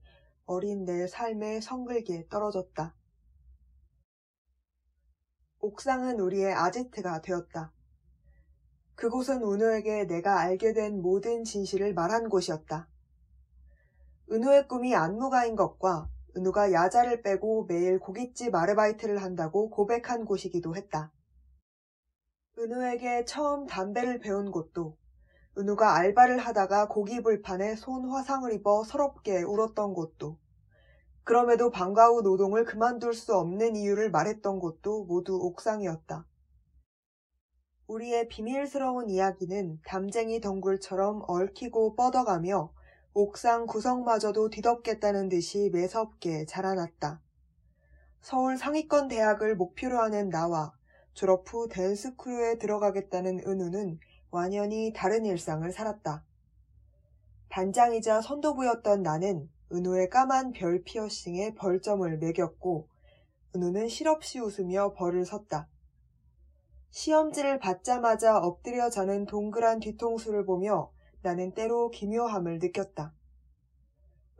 어린 0.49 0.83
내 0.83 1.05
삶의 1.05 1.62
성글기에 1.62 2.27
떨어졌다. 2.27 2.95
옥상은 5.59 6.19
우리의 6.19 6.51
아지트가 6.51 7.21
되었다. 7.21 7.71
그곳은 8.95 9.43
은우에게 9.43 10.05
내가 10.05 10.39
알게 10.39 10.73
된 10.73 11.03
모든 11.03 11.43
진실을 11.43 11.93
말한 11.93 12.29
곳이었다. 12.29 12.89
은우의 14.31 14.67
꿈이 14.67 14.95
안무가인 14.95 15.55
것과 15.55 16.09
은우가 16.35 16.71
야자를 16.71 17.21
빼고 17.21 17.65
매일 17.65 17.99
고깃집 17.99 18.55
아르바이트를 18.55 19.21
한다고 19.21 19.69
고백한 19.69 20.25
곳이기도 20.25 20.75
했다. 20.75 21.13
은우에게 22.57 23.25
처음 23.25 23.67
담배를 23.67 24.17
배운 24.17 24.49
곳도 24.49 24.97
은우가 25.59 25.97
알바를 25.97 26.37
하다가 26.37 26.87
고기 26.87 27.21
불판에 27.21 27.75
손 27.75 28.09
화상을 28.09 28.49
입어 28.53 28.85
서럽게 28.85 29.43
울었던 29.43 29.93
곳도 29.93 30.37
그럼에도 31.25 31.69
방과 31.69 32.07
후 32.07 32.21
노동을 32.21 32.63
그만둘 32.63 33.13
수 33.13 33.35
없는 33.35 33.75
이유를 33.75 34.09
말했던 34.09 34.59
곳도 34.59 35.03
모두 35.03 35.35
옥상이었다. 35.35 36.25
우리의 37.87 38.29
비밀스러운 38.29 39.09
이야기는 39.09 39.81
담쟁이 39.85 40.39
덩굴처럼 40.39 41.23
얽히고 41.27 41.95
뻗어가며 41.97 42.71
옥상 43.13 43.65
구석마저도 43.65 44.49
뒤덮겠다는 44.51 45.27
듯이 45.27 45.69
매섭게 45.73 46.45
자라났다. 46.45 47.21
서울 48.21 48.57
상위권 48.57 49.09
대학을 49.09 49.57
목표로 49.57 49.99
하는 49.99 50.29
나와 50.29 50.71
졸업 51.13 51.43
후 51.51 51.67
댄스 51.67 52.15
크루에 52.15 52.57
들어가겠다는 52.59 53.41
은우는 53.45 53.99
완연히 54.31 54.93
다른 54.93 55.25
일상을 55.25 55.71
살았다. 55.71 56.23
반장이자 57.49 58.21
선도부였던 58.21 59.01
나는 59.01 59.49
은우의 59.71 60.09
까만 60.09 60.51
별 60.51 60.83
피어싱에 60.83 61.55
벌점을 61.55 62.17
매겼고 62.17 62.87
은우는 63.55 63.87
실없이 63.87 64.39
웃으며 64.39 64.93
벌을 64.93 65.25
섰다. 65.25 65.67
시험지를 66.91 67.59
받자마자 67.59 68.37
엎드려 68.37 68.89
자는 68.89 69.25
동그란 69.25 69.79
뒤통수를 69.79 70.45
보며 70.45 70.91
나는 71.21 71.53
때로 71.53 71.89
기묘함을 71.89 72.59
느꼈다. 72.59 73.13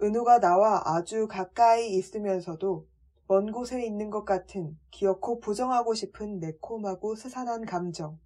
은우가 0.02 0.40
나와 0.40 0.82
아주 0.86 1.28
가까이 1.28 1.90
있으면서도 1.96 2.88
먼 3.28 3.52
곳에 3.52 3.86
있는 3.86 4.10
것 4.10 4.24
같은 4.24 4.78
기어코 4.92 5.40
부정하고 5.40 5.94
싶은 5.94 6.40
매콤하고 6.40 7.16
스산한 7.16 7.66
감정. 7.66 8.18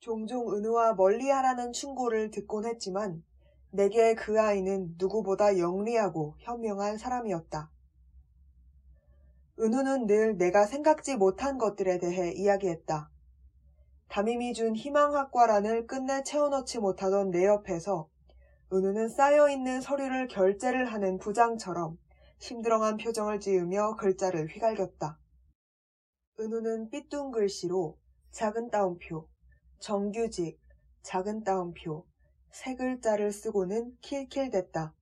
종종 0.00 0.54
은우와 0.54 0.94
멀리하라는 0.94 1.72
충고를 1.72 2.30
듣곤 2.30 2.66
했지만 2.66 3.24
내게 3.70 4.14
그 4.14 4.40
아이는 4.40 4.94
누구보다 4.96 5.58
영리하고 5.58 6.36
현명한 6.38 6.98
사람이었다. 6.98 7.70
은우는 9.58 10.06
늘 10.06 10.38
내가 10.38 10.66
생각지 10.66 11.16
못한 11.16 11.58
것들에 11.58 11.98
대해 11.98 12.32
이야기했다. 12.32 13.10
담임이 14.08 14.54
준 14.54 14.74
희망학과란을 14.76 15.86
끝내 15.86 16.22
채워넣지 16.22 16.78
못하던 16.78 17.30
내 17.30 17.44
옆에서 17.44 18.08
은우는 18.72 19.08
쌓여있는 19.08 19.80
서류를 19.80 20.28
결제를 20.28 20.86
하는 20.86 21.18
부장처럼 21.18 21.98
심드렁한 22.38 22.98
표정을 22.98 23.40
지으며 23.40 23.96
글자를 23.96 24.46
휘갈겼다. 24.46 25.18
은우는 26.38 26.90
삐뚤 26.90 27.32
글씨로 27.32 27.98
작은 28.30 28.70
따옴표, 28.70 29.27
정규직, 29.80 30.58
작은 31.02 31.44
따옴표, 31.44 32.04
세 32.50 32.74
글자를 32.74 33.32
쓰고는 33.32 33.96
킬킬댔다. 34.00 34.94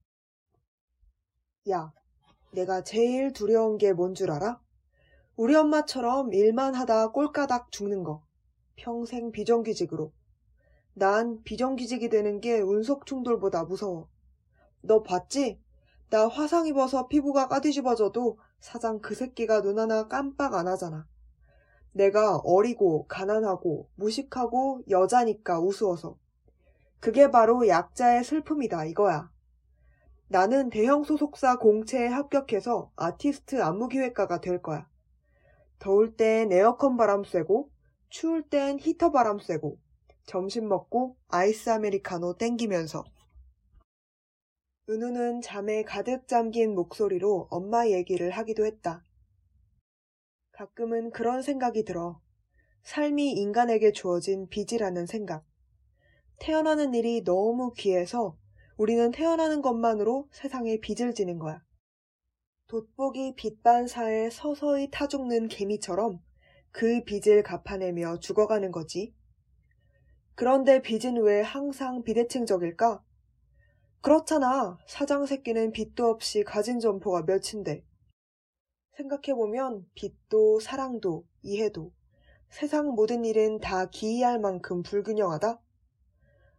야, 1.71 1.93
내가 2.53 2.83
제일 2.83 3.33
두려운 3.33 3.79
게 3.79 3.93
뭔 3.95 4.15
줄 4.15 4.31
알아? 4.31 4.61
우리 5.37 5.55
엄마처럼 5.55 6.33
일만 6.33 6.75
하다 6.75 7.11
꼴까닥 7.13 7.73
죽는 7.73 8.05
거. 8.05 8.25
평생 8.77 9.33
비정규직으로. 9.33 10.13
난 10.95 11.43
비정규직이 11.43 12.09
되는 12.09 12.41
게 12.41 12.61
운석 12.61 13.07
충돌보다 13.07 13.65
무서워. 13.65 14.09
너 14.83 15.03
봤지? 15.03 15.61
나 16.11 16.29
화상 16.29 16.67
입어서 16.67 17.09
피부가 17.09 17.49
까뒤집어져도 17.49 18.39
사장 18.61 19.01
그 19.01 19.15
새끼가 19.15 19.61
눈 19.63 19.79
하나 19.79 20.07
깜빡 20.09 20.55
안 20.55 20.69
하잖아. 20.69 21.07
내가 21.97 22.37
어리고 22.45 23.07
가난하고 23.07 23.89
무식하고 23.95 24.83
여자니까 24.91 25.61
우스워서. 25.61 26.19
그게 27.01 27.31
바로 27.31 27.67
약자의 27.67 28.23
슬픔이다 28.23 28.85
이거야. 28.85 29.31
나는 30.29 30.69
대형 30.69 31.05
소속사 31.05 31.57
공채에 31.57 32.09
합격해서 32.09 32.93
아티스트 32.97 33.63
안무기획가가 33.63 34.43
될 34.43 34.61
거야. 34.61 34.87
더울 35.79 36.15
땐 36.17 36.53
에어컨 36.53 36.99
바람 36.99 37.25
쐬고 37.25 37.71
추울 38.11 38.43
땐 38.43 38.79
히터 38.79 39.11
바람 39.11 39.39
쐬고 39.39 39.79
점심 40.25 40.69
먹고 40.69 41.17
아이스 41.29 41.71
아메리카노 41.71 42.37
땡기면서 42.37 43.05
은우는 44.91 45.41
잠에 45.41 45.83
가득 45.83 46.29
잠긴 46.29 46.75
목소리로 46.75 47.49
엄마 47.51 47.89
얘기를 47.89 48.31
하기도 48.33 48.67
했다. 48.67 49.06
가끔은 50.57 51.11
그런 51.11 51.43
생각이 51.43 51.85
들어. 51.85 52.19
삶이 52.83 53.33
인간에게 53.33 53.93
주어진 53.93 54.49
빚이라는 54.49 55.05
생각. 55.05 55.45
태어나는 56.39 56.95
일이 56.95 57.23
너무 57.25 57.75
귀해서 57.75 58.39
우리는 58.79 59.11
태어나는 59.11 59.61
것만으로 59.61 60.29
세상에 60.33 60.79
빚을 60.79 61.15
지는 61.15 61.39
거야. 61.39 61.63
돋보기 62.69 63.35
빛반사에 63.37 64.31
서서히 64.31 64.89
타죽는 64.91 65.49
개미처럼 65.49 66.23
그 66.73 67.05
빚을 67.05 67.43
갚아내며 67.43 68.21
죽어가는 68.21 68.73
거지. 68.73 69.15
그런데 70.35 70.81
빚은 70.81 71.19
왜 71.19 71.43
항상 71.43 72.03
비대칭적일까? 72.03 73.05
그렇잖아. 74.01 74.79
사장 74.87 75.27
새끼는 75.27 75.73
빚도 75.73 76.07
없이 76.07 76.45
가진 76.45 76.81
점포가 76.81 77.25
몇인데. 77.25 77.85
생각해보면 78.97 79.87
빚도 79.95 80.61
사랑도 80.61 81.27
이해도 81.43 81.93
세상 82.49 82.95
모든 82.95 83.25
일은 83.25 83.61
다 83.61 83.87
기이할 83.91 84.39
만큼 84.39 84.83
불균형하다? 84.83 85.61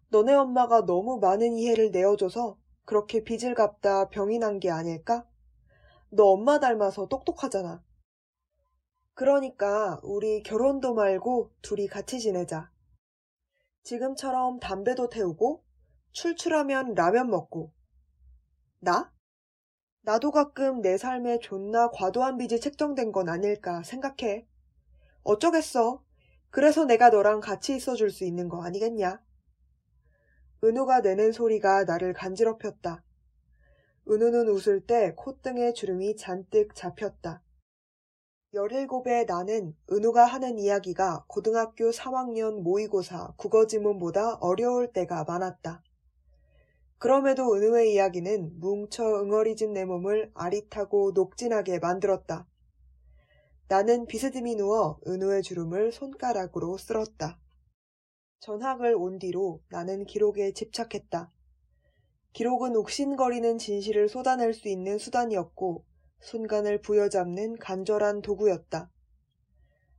너네 0.10 0.34
엄마가 0.36 0.86
너무 0.86 1.20
많은 1.20 1.58
이해를 1.58 1.92
내어줘서 1.92 2.58
그렇게 2.86 3.24
빚을 3.24 3.56
갚다 3.56 4.10
병이 4.10 4.40
난 4.40 4.60
게 4.60 4.70
아닐까? 4.70 5.28
너 6.10 6.26
엄마 6.26 6.60
닮아서 6.60 7.08
똑똑하잖아. 7.08 7.84
그러니까 9.16 10.00
우리 10.04 10.44
결혼도 10.44 10.94
말고 10.94 11.52
둘이 11.62 11.88
같이 11.88 12.20
지내자. 12.20 12.70
지금처럼 13.84 14.60
담배도 14.60 15.10
태우고 15.10 15.64
출출하면 16.12 16.94
라면 16.94 17.30
먹고. 17.30 17.74
나? 18.80 19.12
나도 20.08 20.32
가끔 20.32 20.82
내 20.82 20.98
삶에 20.98 21.40
존나 21.40 21.90
과도한 21.90 22.38
빚이 22.38 22.62
책정된 22.62 23.12
건 23.12 23.28
아닐까 23.28 23.84
생각해. 23.84 24.48
어쩌겠어. 25.24 26.02
그래서 26.50 26.86
내가 26.86 27.10
너랑 27.10 27.42
같이 27.42 27.76
있어줄 27.76 28.10
수 28.10 28.24
있는 28.24 28.48
거 28.48 28.64
아니겠냐? 28.64 29.22
은우가 30.64 31.02
내는 31.02 31.34
소리가 31.34 31.84
나를 31.84 32.14
간지럽혔다. 32.14 33.04
은우는 34.10 34.48
웃을 34.48 34.80
때 34.80 35.14
콧등에 35.14 35.74
주름이 35.74 36.16
잔뜩 36.16 36.74
잡혔다. 36.74 37.44
열일곱에 38.54 39.26
나는 39.26 39.76
은우가 39.92 40.24
하는 40.24 40.58
이야기가 40.58 41.26
고등학교 41.28 41.90
3학년 41.90 42.62
모의고사 42.62 43.34
국어지문보다 43.36 44.36
어려울 44.36 44.94
때가 44.94 45.26
많았다. 45.26 45.84
그럼에도 47.00 47.54
은우의 47.54 47.94
이야기는 47.94 48.60
뭉쳐 48.60 49.04
응어리진 49.22 49.74
내 49.74 49.86
몸을 49.86 50.32
아릿하고 50.34 51.12
녹진하게 51.14 51.80
만들었다. 51.80 52.48
나는 53.68 54.08
비스듬히 54.08 54.56
누워 54.56 55.00
은우의 55.06 55.44
주름을 55.44 55.92
손가락으로 55.92 56.78
쓸었다. 56.78 57.40
전학을 58.40 58.96
온 58.96 59.20
뒤로 59.20 59.62
나는 59.70 60.06
기록에 60.06 60.54
집착했다. 60.54 61.32
기록은 62.34 62.76
욱신거리는 62.76 63.58
진실을 63.58 64.10
쏟아낼 64.10 64.54
수 64.54 64.68
있는 64.68 64.98
수단이었고 64.98 65.84
순간을 66.22 66.82
부여잡는 66.82 67.58
간절한 67.58 68.22
도구였다. 68.22 68.92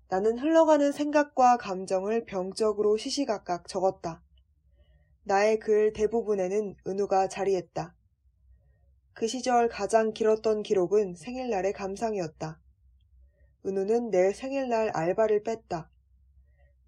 나는 0.08 0.38
흘러가는 0.38 0.90
생각과 0.90 1.58
감정을 1.58 2.24
병적으로 2.24 2.96
시시각각 2.96 3.68
적었다. 3.68 4.22
나의 5.28 5.58
글 5.58 5.92
대부분에는 5.92 6.74
은우가 6.86 7.28
자리했다. 7.28 7.94
그 9.12 9.26
시절 9.26 9.68
가장 9.68 10.14
길었던 10.14 10.62
기록은 10.62 11.16
생일날의 11.16 11.74
감상이었다. 11.74 12.58
은우는 13.66 14.08
내 14.08 14.32
생일날 14.32 14.88
알바를 14.88 15.42
뺐다. 15.42 15.90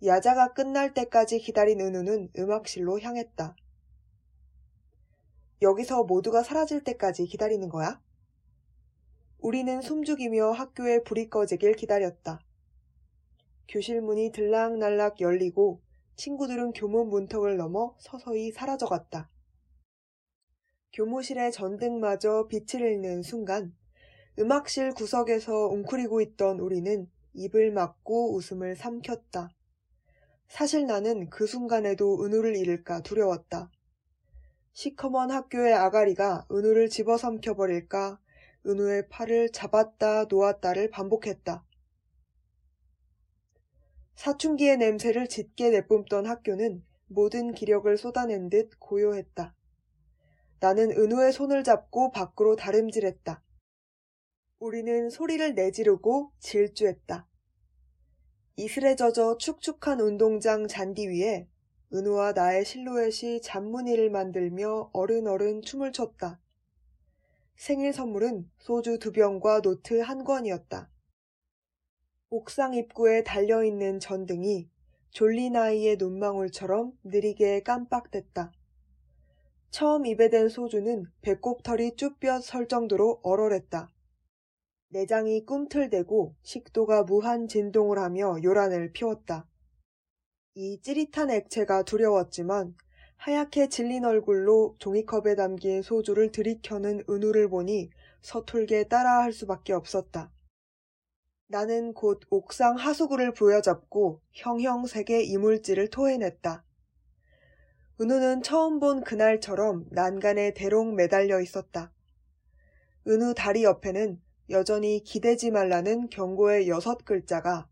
야자가 0.03 0.55
끝날 0.55 0.95
때까지 0.95 1.39
기다린 1.39 1.83
은우는 1.83 2.31
음악실로 2.39 2.99
향했다. 3.01 3.55
여기서 5.61 6.05
모두가 6.05 6.43
사라질 6.43 6.83
때까지 6.83 7.27
기다리는 7.27 7.69
거야? 7.69 8.01
우리는 9.41 9.83
숨죽이며 9.83 10.53
학교에 10.53 11.03
불이 11.03 11.29
꺼지길 11.29 11.75
기다렸다. 11.75 12.41
교실 13.69 14.01
문이 14.01 14.33
들락날락 14.33 15.21
열리고 15.21 15.83
친구들은 16.17 16.73
교문 16.73 17.09
문턱을 17.09 17.57
넘어 17.57 17.95
서서히 17.99 18.53
사라져갔다. 18.53 19.31
교무실의 20.93 21.53
전등마저 21.53 22.49
빛을 22.49 22.81
잃는 22.81 23.23
순간 23.23 23.75
음악실 24.39 24.93
구석에서 24.93 25.69
웅크리고 25.69 26.21
있던 26.21 26.61
우리는 26.61 27.09
입을 27.35 27.73
막고 27.73 28.35
웃음을 28.35 28.75
삼켰다. 28.75 29.51
사실 30.49 30.87
나는 30.87 31.31
그 31.31 31.47
순간에도 31.47 32.25
은우를 32.25 32.57
잃을까 32.57 33.03
두려웠다. 33.03 33.71
시커먼 34.73 35.31
학교의 35.31 35.75
아가리가 35.75 36.47
은우를 36.51 36.89
집어삼켜 36.89 37.55
버릴까 37.55 38.19
은우의 38.67 39.09
팔을 39.09 39.53
잡았다 39.53 40.25
놓았다를 40.25 40.91
반복했다. 40.91 41.65
사춘기의 44.17 44.77
냄새를 44.77 45.29
짙게 45.29 45.71
내뿜던 45.71 46.27
학교는 46.27 46.85
모든 47.07 47.53
기력을 47.53 47.97
쏟아낸 47.97 48.49
듯 48.51 48.71
고요했다. 48.79 49.55
나는 50.61 50.91
은우의 50.91 51.33
손을 51.33 51.65
잡고 51.65 52.11
밖으로 52.13 52.55
달음질했다. 52.55 53.43
우리는 54.59 55.09
소리를 55.09 55.55
내지르고 55.55 56.33
질주했다. 56.39 57.27
이슬에 58.57 58.95
젖어 58.95 59.39
축축한 59.39 60.01
운동장 60.01 60.69
잔디 60.69 61.09
위에 61.09 61.49
은우와 61.95 62.33
나의 62.33 62.65
실루엣이 62.67 63.41
잔무늬를 63.41 64.11
만들며 64.11 64.91
어른어른 64.93 65.63
춤을 65.63 65.93
췄다. 65.93 66.39
생일 67.57 67.93
선물은 67.93 68.51
소주 68.59 68.99
두 68.99 69.13
병과 69.13 69.63
노트 69.63 70.01
한 70.01 70.25
권이었다. 70.25 70.91
옥상 72.33 72.75
입구에 72.75 73.25
달려있는 73.25 73.99
전등이 73.99 74.69
졸린 75.11 75.57
아이의 75.57 75.97
눈망울처럼 75.97 76.93
느리게 77.03 77.65
깜빡댔다. 77.65 78.53
처음 79.71 80.07
입에 80.07 80.31
댄 80.31 80.49
소주는 80.49 81.07
배꼽털이 81.23 81.97
쭈뼛 81.97 82.41
설 82.45 82.69
정도로 82.69 83.19
얼얼했다. 83.25 83.91
내장이 84.91 85.45
꿈틀대고 85.45 86.37
식도가 86.45 87.03
무한 87.03 87.49
진동을 87.49 87.99
하며 87.99 88.37
요란을 88.41 88.93
피웠다. 88.93 89.49
이 90.55 90.81
찌릿한 90.83 91.31
액체가 91.31 91.83
두려웠지만 91.83 92.77
하얗게 93.17 93.69
질린 93.71 94.05
얼굴로 94.05 94.77
종이컵에 94.79 95.35
담긴 95.35 95.83
소주를 95.83 96.31
들이켜는 96.31 97.03
은우를 97.11 97.49
보니 97.49 97.91
서툴게 98.21 98.85
따라할 98.85 99.33
수밖에 99.33 99.73
없었다. 99.73 100.31
나는 101.53 101.95
곧 101.95 102.21
옥상 102.31 102.77
하수구를 102.77 103.33
부여잡고 103.33 104.21
형형색의 104.35 105.27
이물질을 105.27 105.89
토해냈다. 105.89 106.65
은우는 108.01 108.43
처음 108.43 108.79
본 108.79 109.03
그날처럼 109.03 109.87
난간에 109.91 110.55
대롱 110.55 110.95
매달려 110.95 111.41
있었다. 111.41 111.93
은우 113.09 113.35
다리 113.35 113.65
옆에는 113.65 114.23
여전히 114.51 115.03
기대지 115.03 115.51
말라는 115.51 116.09
경고의 116.09 116.69
여섯 116.69 117.05
글자가 117.05 117.69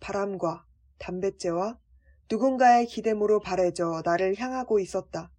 바람과 0.00 0.64
담뱃재와 0.96 1.78
누군가의 2.30 2.86
기대모로 2.86 3.40
바래져 3.40 4.00
나를 4.02 4.38
향하고 4.38 4.80
있었다. 4.80 5.30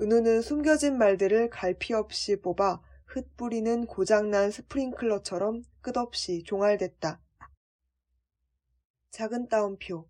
은우는 0.00 0.42
숨겨진 0.42 0.98
말들을 0.98 1.50
갈피 1.50 1.94
없이 1.94 2.40
뽑아 2.40 2.82
흩뿌리는 3.14 3.86
고장난 3.86 4.50
스프링클러처럼 4.50 5.62
끝없이 5.80 6.42
종알댔다. 6.42 7.20
작은 9.12 9.48
따옴표. 9.48 10.08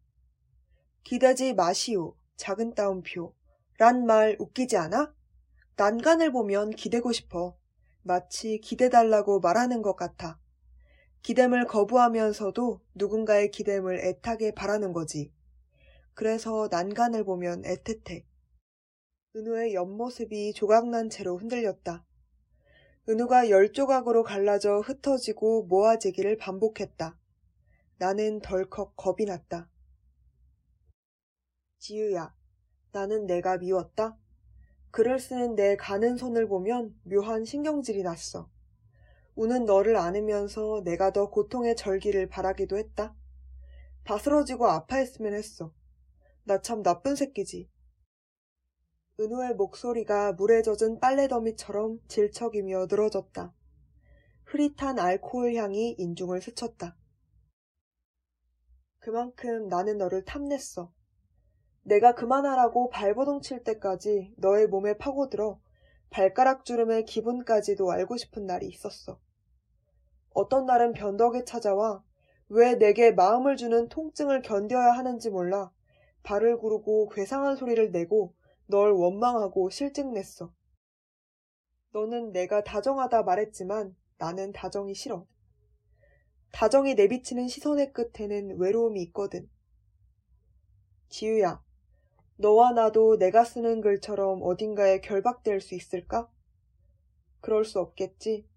기대지 1.02 1.52
마시오. 1.52 2.16
작은 2.36 2.74
따옴표. 2.74 3.34
란 3.76 4.06
말 4.06 4.36
웃기지 4.38 4.78
않아? 4.78 5.14
난간을 5.76 6.32
보면 6.32 6.70
기대고 6.70 7.12
싶어. 7.12 7.58
마치 8.00 8.58
기대달라고 8.58 9.40
말하는 9.40 9.82
것 9.82 9.96
같아. 9.96 10.40
기댐을 11.20 11.66
거부하면서도 11.66 12.80
누군가의 12.94 13.50
기댐을 13.50 13.98
애타게 13.98 14.52
바라는 14.52 14.94
거지. 14.94 15.30
그래서 16.14 16.68
난간을 16.70 17.24
보면 17.24 17.64
애틋해. 17.64 18.24
은우의 19.36 19.74
옆모습이 19.74 20.54
조각난 20.54 21.10
채로 21.10 21.36
흔들렸다. 21.36 22.02
은우가 23.08 23.50
열 23.50 23.72
조각으로 23.72 24.22
갈라져 24.22 24.78
흩어지고 24.80 25.64
모아지기를 25.64 26.38
반복했다. 26.38 27.18
나는 27.98 28.40
덜컥 28.40 28.96
겁이 28.96 29.26
났다. 29.26 29.68
지유야, 31.78 32.34
나는 32.92 33.26
내가 33.26 33.58
미웠다? 33.58 34.16
글을 34.90 35.18
쓰는 35.18 35.54
내 35.54 35.76
가는 35.76 36.16
손을 36.16 36.48
보면 36.48 36.98
묘한 37.02 37.44
신경질이 37.44 38.02
났어. 38.02 38.48
우는 39.34 39.64
너를 39.66 39.96
안으면서 39.96 40.82
내가 40.84 41.12
더 41.12 41.28
고통의 41.28 41.76
절기를 41.76 42.28
바라기도 42.28 42.78
했다. 42.78 43.14
다스러지고 44.04 44.66
아파했으면 44.66 45.34
했어. 45.34 45.72
나 46.44 46.60
참 46.62 46.82
나쁜 46.82 47.16
새끼지. 47.16 47.68
은우의 49.20 49.54
목소리가 49.54 50.32
물에 50.32 50.62
젖은 50.62 50.98
빨래더미처럼 50.98 52.00
질척이며 52.08 52.86
늘어졌다. 52.90 53.54
흐릿한 54.44 54.98
알코올 54.98 55.54
향이 55.54 55.94
인중을 55.98 56.42
스쳤다. 56.42 56.96
그만큼 58.98 59.68
나는 59.68 59.98
너를 59.98 60.24
탐냈어. 60.24 60.92
내가 61.84 62.16
그만하라고 62.16 62.88
발버둥 62.88 63.40
칠 63.40 63.62
때까지 63.62 64.34
너의 64.36 64.66
몸에 64.66 64.96
파고들어 64.96 65.60
발가락 66.10 66.64
주름의 66.64 67.04
기분까지도 67.04 67.92
알고 67.92 68.16
싶은 68.16 68.46
날이 68.46 68.66
있었어. 68.66 69.20
어떤 70.30 70.66
날은 70.66 70.92
변덕에 70.92 71.44
찾아와 71.44 72.02
왜 72.48 72.74
내게 72.74 73.12
마음을 73.12 73.56
주는 73.56 73.88
통증을 73.88 74.42
견뎌야 74.42 74.90
하는지 74.92 75.30
몰라 75.30 75.70
발을 76.24 76.58
구르고 76.58 77.10
괴상한 77.10 77.54
소리를 77.54 77.92
내고 77.92 78.34
널 78.66 78.92
원망하고 78.92 79.70
실증냈어. 79.70 80.52
너는 81.92 82.32
내가 82.32 82.64
다정하다 82.64 83.22
말했지만 83.22 83.94
나는 84.18 84.52
다정이 84.52 84.94
싫어. 84.94 85.26
다정이 86.52 86.94
내비치는 86.94 87.48
시선의 87.48 87.92
끝에는 87.92 88.58
외로움이 88.58 89.02
있거든. 89.04 89.48
지유야, 91.08 91.62
너와 92.36 92.72
나도 92.72 93.18
내가 93.18 93.44
쓰는 93.44 93.80
글처럼 93.80 94.40
어딘가에 94.42 95.00
결박될 95.00 95.60
수 95.60 95.74
있을까? 95.74 96.28
그럴 97.40 97.64
수 97.64 97.78
없겠지. 97.78 98.48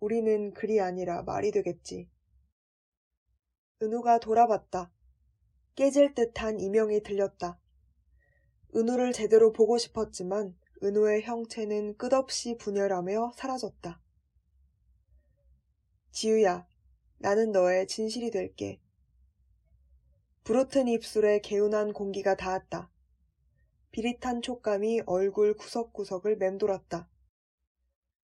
우리는 0.00 0.52
글이 0.52 0.80
아니라 0.80 1.22
말이 1.22 1.50
되겠지. 1.50 2.10
은우가 3.82 4.18
돌아봤다. 4.20 4.90
깨질 5.74 6.14
듯한 6.14 6.60
이명이 6.60 7.02
들렸다. 7.02 7.58
은우를 8.74 9.12
제대로 9.12 9.52
보고 9.52 9.78
싶었지만 9.78 10.56
은우의 10.82 11.22
형체는 11.22 11.96
끝없이 11.96 12.56
분열하며 12.58 13.32
사라졌다. 13.36 14.00
지우야, 16.10 16.66
나는 17.18 17.52
너의 17.52 17.86
진실이 17.86 18.30
될게. 18.30 18.80
부르튼 20.44 20.88
입술에 20.88 21.40
개운한 21.40 21.92
공기가 21.92 22.36
닿았다. 22.36 22.90
비릿한 23.90 24.42
촉감이 24.42 25.02
얼굴 25.06 25.54
구석구석을 25.54 26.36
맴돌았다. 26.36 27.08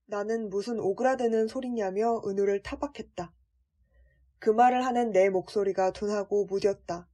나는 0.07 0.51
무슨 0.51 0.79
오그라드는 0.79 1.49
소리냐며 1.49 2.21
은우를 2.27 2.63
타박했다. 2.63 3.33
그 4.39 4.51
말을 4.51 4.85
하는 4.85 5.13
내 5.13 5.31
목소리가 5.31 5.93
둔하고 5.93 6.47
무뎠다. 6.47 7.07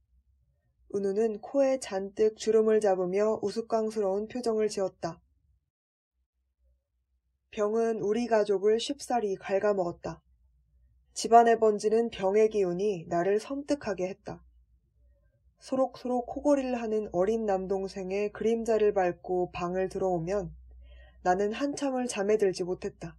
은우는 0.93 1.41
코에 1.41 1.79
잔뜩 1.79 2.37
주름을 2.37 2.81
잡으며 2.81 3.39
우스꽝스러운 3.41 4.27
표정을 4.27 4.69
지었다. 4.69 5.21
병은 7.51 8.01
우리 8.01 8.27
가족을 8.27 8.79
쉽사리 8.79 9.35
갉아먹었다. 9.35 10.21
집안에 11.13 11.57
번지는 11.57 12.09
병의 12.09 12.49
기운이 12.49 13.05
나를 13.07 13.39
섬뜩하게 13.39 14.07
했다. 14.07 14.43
소록소록 15.59 16.25
코골이를 16.27 16.81
하는 16.81 17.09
어린 17.11 17.45
남동생의 17.45 18.31
그림자를 18.31 18.93
밟고 18.93 19.51
방을 19.51 19.89
들어오면 19.89 20.55
나는 21.21 21.51
한참을 21.51 22.07
잠에 22.07 22.37
들지 22.37 22.63
못했다. 22.63 23.17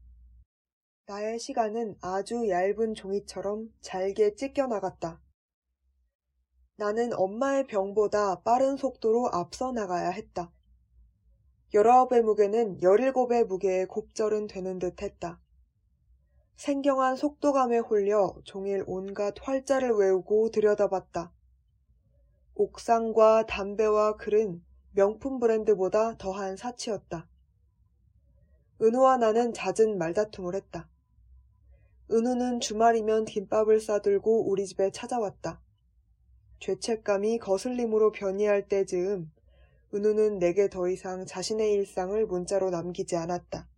나의 1.07 1.39
시간은 1.39 1.97
아주 2.01 2.49
얇은 2.49 2.95
종이처럼 2.95 3.69
잘게 3.81 4.37
찢겨 4.37 4.67
나갔다. 4.67 5.21
나는 6.81 7.13
엄마의 7.13 7.67
병보다 7.67 8.41
빠른 8.41 8.79
속도로 8.79 9.29
앞서 9.33 9.71
나가야 9.71 10.09
했다. 10.09 10.51
열아홉의 11.75 12.23
무게는 12.23 12.81
열일곱의 12.81 13.45
무게에 13.45 13.85
곱절은 13.85 14.47
되는 14.47 14.79
듯 14.79 15.03
했다. 15.03 15.39
생경한 16.57 17.17
속도감에 17.17 17.81
홀려 17.81 18.35
종일 18.45 18.83
온갖 18.87 19.35
활자를 19.43 19.91
외우고 19.91 20.51
들여다봤다. 20.51 21.31
옥상과 22.55 23.45
담배와 23.45 24.17
글은 24.17 24.65
명품 24.93 25.39
브랜드보다 25.39 26.17
더한 26.17 26.57
사치였다. 26.57 27.29
은우와 28.81 29.19
나는 29.19 29.53
잦은 29.53 29.99
말다툼을 29.99 30.55
했다. 30.55 30.89
은우는 32.11 32.61
주말이면 32.61 33.27
김밥을 33.27 33.81
싸들고 33.81 34.49
우리 34.49 34.67
집에 34.67 34.91
찾아왔다. 34.91 35.61
죄책감이 36.61 37.39
거슬림으로 37.39 38.13
변이할 38.13 38.69
때 38.69 38.85
즈음 38.85 39.33
은우는 39.93 40.39
내게 40.39 40.69
더 40.69 40.89
이상 40.89 41.27
자신의 41.27 41.73
일상을 41.73 42.27
문자로 42.27 42.71
남기지 42.71 43.17
않았다. 43.17 43.69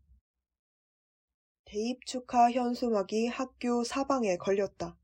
대입 1.65 2.05
축하 2.05 2.51
현수막이 2.51 3.29
학교 3.29 3.83
사방에 3.83 4.37
걸렸다. 4.37 4.99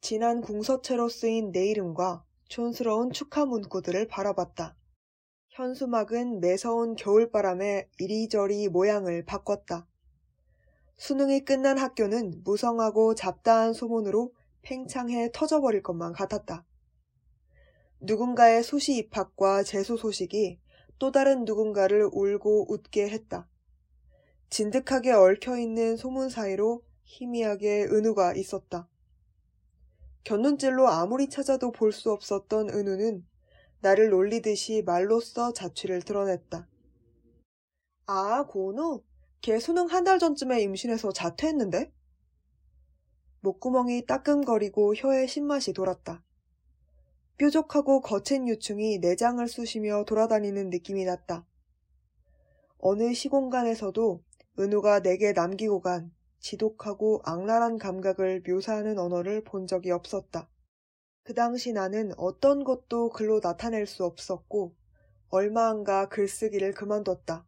진한 0.00 0.40
궁서체로 0.40 1.08
쓰인 1.08 1.50
내 1.50 1.66
이름과 1.66 2.24
촌스러운 2.48 3.10
축하 3.10 3.44
문구들을 3.44 4.06
바라봤다. 4.06 4.76
현수막은 5.48 6.40
매서운 6.40 6.94
겨울바람에 6.94 7.88
이리저리 7.98 8.68
모양을 8.68 9.24
바꿨다. 9.24 9.88
수능이 10.98 11.44
끝난 11.44 11.78
학교는 11.78 12.42
무성하고 12.44 13.14
잡다한 13.16 13.72
소문으로 13.72 14.32
팽창해 14.62 15.30
터져버릴 15.32 15.82
것만 15.82 16.12
같았다. 16.12 16.64
누군가의 18.00 18.62
수시 18.62 18.96
입학과 18.96 19.62
재수 19.62 19.96
소식이 19.96 20.60
또 20.98 21.10
다른 21.12 21.44
누군가를 21.44 22.08
울고 22.12 22.72
웃게 22.72 23.08
했다. 23.08 23.48
진득하게 24.50 25.12
얽혀있는 25.12 25.96
소문 25.96 26.28
사이로 26.30 26.82
희미하게 27.04 27.84
은우가 27.84 28.34
있었다. 28.34 28.88
곁눈질로 30.24 30.88
아무리 30.88 31.28
찾아도 31.28 31.72
볼 31.72 31.92
수 31.92 32.10
없었던 32.12 32.70
은우는 32.70 33.26
나를 33.80 34.10
놀리듯이 34.10 34.82
말로써 34.84 35.52
자취를 35.52 36.02
드러냈다. 36.02 36.68
아, 38.06 38.44
고은우? 38.46 39.02
걔 39.40 39.58
수능 39.60 39.86
한 39.86 40.02
달 40.04 40.18
전쯤에 40.18 40.60
임신해서 40.62 41.12
자퇴했는데? 41.12 41.92
목구멍이 43.40 44.06
따끔거리고 44.06 44.94
혀에 44.94 45.26
신맛이 45.26 45.72
돌았다. 45.72 46.22
뾰족하고 47.36 48.00
거친 48.00 48.48
유충이 48.48 48.98
내장을 48.98 49.46
쑤시며 49.46 50.04
돌아다니는 50.04 50.70
느낌이 50.70 51.04
났다. 51.04 51.46
어느 52.78 53.14
시공간에서도 53.14 54.22
은우가 54.58 55.00
내게 55.02 55.32
남기고 55.32 55.80
간 55.80 56.12
지독하고 56.40 57.22
악랄한 57.24 57.78
감각을 57.78 58.42
묘사하는 58.46 58.98
언어를 58.98 59.44
본 59.44 59.66
적이 59.66 59.92
없었다. 59.92 60.48
그 61.22 61.34
당시 61.34 61.72
나는 61.72 62.12
어떤 62.16 62.64
것도 62.64 63.10
글로 63.10 63.40
나타낼 63.40 63.86
수 63.86 64.04
없었고 64.04 64.74
얼마 65.28 65.68
안가 65.68 66.08
글쓰기를 66.08 66.72
그만뒀다. 66.72 67.46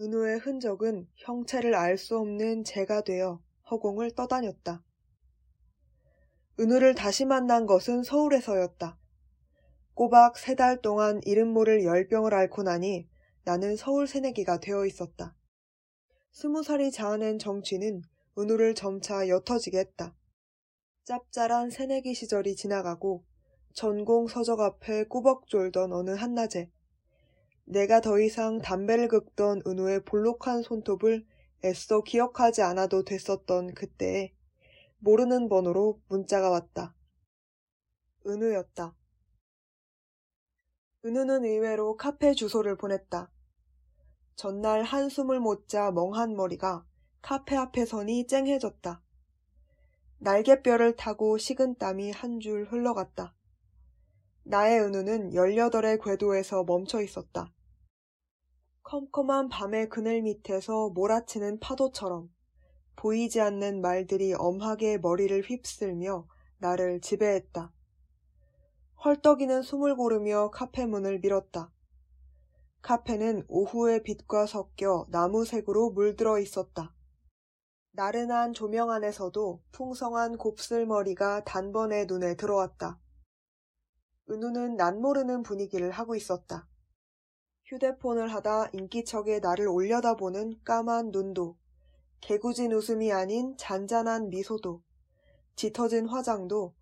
은우의 0.00 0.38
흔적은 0.40 1.08
형체를 1.14 1.74
알 1.74 1.96
수 1.96 2.18
없는 2.18 2.64
재가 2.64 3.02
되어 3.02 3.40
허공을 3.70 4.12
떠다녔다. 4.14 4.82
은우를 6.58 6.94
다시 6.94 7.24
만난 7.24 7.66
것은 7.66 8.02
서울에서였다. 8.02 8.98
꼬박 9.94 10.38
세 10.38 10.54
달 10.54 10.80
동안 10.80 11.20
이름 11.24 11.48
모를 11.48 11.84
열병을 11.84 12.34
앓고 12.34 12.62
나니 12.62 13.08
나는 13.44 13.76
서울 13.76 14.06
새내기가 14.06 14.60
되어 14.60 14.86
있었다. 14.86 15.34
스무 16.32 16.62
살이 16.62 16.90
자아낸 16.90 17.38
정취는 17.38 18.02
은우를 18.38 18.74
점차 18.74 19.26
옅어지게 19.28 19.78
했다. 19.78 20.14
짭짤한 21.04 21.70
새내기 21.70 22.14
시절이 22.14 22.56
지나가고 22.56 23.24
전공 23.72 24.26
서적 24.26 24.60
앞에 24.60 25.04
꾸벅 25.04 25.46
졸던 25.48 25.92
어느 25.92 26.10
한낮에 26.10 26.70
내가 27.64 28.00
더 28.00 28.18
이상 28.20 28.58
담배를 28.60 29.08
긁던 29.08 29.62
은우의 29.66 30.04
볼록한 30.04 30.62
손톱을 30.62 31.26
애써 31.64 32.02
기억하지 32.02 32.62
않아도 32.62 33.04
됐었던 33.04 33.74
그때에 33.74 34.32
모르는 34.98 35.48
번호로 35.48 36.00
문자가 36.08 36.50
왔다. 36.50 36.94
은우였다. 38.26 38.94
은우는 41.04 41.44
의외로 41.44 41.96
카페 41.96 42.34
주소를 42.34 42.76
보냈다. 42.76 43.30
전날 44.34 44.82
한숨을 44.82 45.40
못 45.40 45.68
자 45.68 45.90
멍한 45.90 46.34
머리가 46.36 46.84
카페 47.22 47.56
앞에 47.56 47.86
서니 47.86 48.26
쨍해졌다. 48.26 49.02
날개뼈를 50.18 50.96
타고 50.96 51.38
식은 51.38 51.76
땀이 51.76 52.10
한 52.10 52.40
줄 52.40 52.64
흘러갔다. 52.70 53.34
나의 54.44 54.80
은우는 54.80 55.34
열여덟의 55.34 55.98
궤도에서 56.00 56.64
멈춰 56.64 57.02
있었다. 57.02 57.52
컴컴한 58.88 59.48
밤의 59.48 59.88
그늘 59.88 60.22
밑에서 60.22 60.90
몰아치는 60.90 61.58
파도처럼 61.58 62.30
보이지 62.94 63.40
않는 63.40 63.80
말들이 63.80 64.32
엄하게 64.32 64.98
머리를 64.98 65.42
휩쓸며 65.42 66.28
나를 66.58 67.00
지배했다. 67.00 67.72
헐떡이는 69.04 69.62
숨을 69.62 69.96
고르며 69.96 70.52
카페 70.52 70.86
문을 70.86 71.18
밀었다. 71.18 71.72
카페는 72.82 73.46
오후의 73.48 74.04
빛과 74.04 74.46
섞여 74.46 75.04
나무색으로 75.10 75.90
물들어 75.90 76.38
있었다. 76.38 76.94
나른한 77.90 78.52
조명 78.52 78.92
안에서도 78.92 79.64
풍성한 79.72 80.38
곱슬머리가 80.38 81.42
단번에 81.42 82.04
눈에 82.04 82.36
들어왔다. 82.36 83.00
은우는 84.30 84.76
난 84.76 85.00
모르는 85.00 85.42
분위기를 85.42 85.90
하고 85.90 86.14
있었다. 86.14 86.68
휴대폰을 87.66 88.32
하다 88.32 88.68
인기척에 88.72 89.40
나를 89.40 89.66
올려다보는 89.66 90.60
까만 90.62 91.10
눈도, 91.10 91.56
개구진 92.20 92.72
웃음이 92.72 93.12
아닌 93.12 93.56
잔잔한 93.56 94.28
미소도, 94.28 94.82
짙어진 95.56 96.06
화장도 96.06 96.74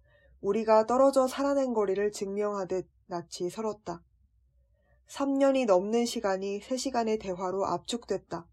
우리가 0.43 0.85
떨어져 0.85 1.27
살아낸 1.27 1.73
거리를 1.73 2.13
증명하듯 2.13 2.87
낯이 3.07 3.49
설었다. 3.51 4.03
3년이 5.09 5.65
넘는 5.65 6.05
시간이 6.05 6.61
3시간의 6.61 7.19
대화로 7.19 7.65
압축됐다. 7.65 8.47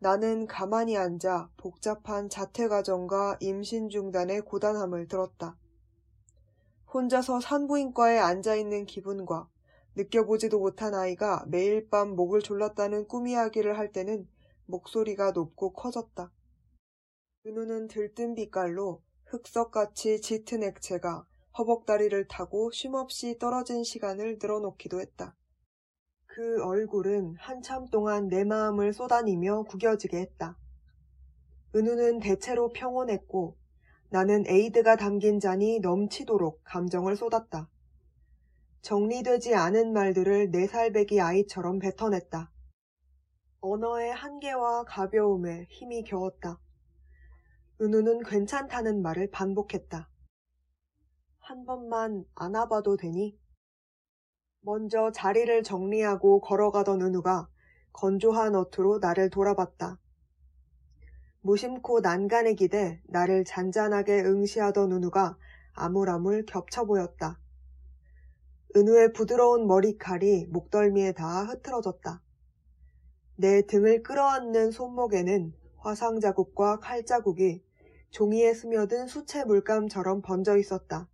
나는 0.00 0.48
가만히 0.48 0.96
앉아 0.96 1.50
복잡한 1.56 2.28
자퇴 2.28 2.66
과정과 2.66 3.36
임신 3.38 3.88
중단의 3.88 4.40
고단함을 4.40 5.06
들었다. 5.06 5.56
혼자서 6.92 7.38
산부인과에 7.38 8.18
앉아 8.18 8.56
있는 8.56 8.84
기분과 8.84 9.48
느껴보지도 9.96 10.58
못한 10.58 10.94
아이가 10.94 11.44
매일 11.48 11.88
밤 11.88 12.10
목을 12.10 12.42
졸랐다는 12.42 13.08
꿈 13.08 13.26
이야기를 13.26 13.76
할 13.78 13.92
때는 13.92 14.28
목소리가 14.66 15.32
높고 15.32 15.72
커졌다. 15.72 16.30
은우는 17.46 17.88
들뜬 17.88 18.34
빛깔로 18.34 19.02
흑석같이 19.26 20.20
짙은 20.20 20.62
액체가 20.62 21.26
허벅다리를 21.58 22.28
타고 22.28 22.70
쉼없이 22.70 23.38
떨어진 23.38 23.82
시간을 23.82 24.38
늘어놓기도 24.40 25.00
했다. 25.00 25.34
그 26.26 26.62
얼굴은 26.62 27.34
한참 27.38 27.88
동안 27.88 28.28
내 28.28 28.44
마음을 28.44 28.92
쏟아니며 28.92 29.64
구겨지게 29.64 30.16
했다. 30.18 30.56
은우는 31.74 32.20
대체로 32.20 32.68
평온했고 32.72 33.56
나는 34.10 34.44
에이드가 34.46 34.96
담긴 34.96 35.40
잔이 35.40 35.80
넘치도록 35.80 36.60
감정을 36.64 37.16
쏟았다. 37.16 37.68
정리되지 38.82 39.54
않은 39.54 39.92
말들을 39.92 40.50
네 40.50 40.66
살배기 40.66 41.20
아이처럼 41.20 41.78
뱉어냈다. 41.80 42.50
언어의 43.60 44.10
한계와 44.12 44.84
가벼움에 44.84 45.66
힘이 45.68 46.02
겨웠다. 46.02 46.58
은우는 47.82 48.22
괜찮다는 48.22 49.02
말을 49.02 49.30
반복했다. 49.30 50.08
한 51.40 51.64
번만 51.66 52.24
안아봐도 52.34 52.96
되니? 52.96 53.38
먼저 54.62 55.12
자리를 55.12 55.62
정리하고 55.62 56.40
걸어가던 56.40 57.02
은우가 57.02 57.48
건조한 57.92 58.54
어투로 58.54 58.98
나를 58.98 59.28
돌아봤다. 59.28 59.98
무심코 61.42 62.00
난간에 62.00 62.54
기대 62.54 63.02
나를 63.04 63.44
잔잔하게 63.44 64.22
응시하던 64.22 64.92
은우가 64.92 65.36
아물아물 65.74 66.46
겹쳐 66.46 66.84
보였다. 66.86 67.38
은우의 68.76 69.12
부드러운 69.12 69.66
머리칼이 69.66 70.46
목덜미에 70.46 71.12
닿아 71.12 71.44
흐트러졌다. 71.44 72.22
내 73.34 73.66
등을 73.66 74.04
끌어안는 74.04 74.70
손목에는 74.70 75.52
화상 75.78 76.20
자국과 76.20 76.78
칼 76.78 77.04
자국이 77.04 77.64
종이에 78.10 78.54
스며든 78.54 79.08
수채 79.08 79.44
물감처럼 79.44 80.22
번져 80.22 80.56
있었다. 80.56 81.08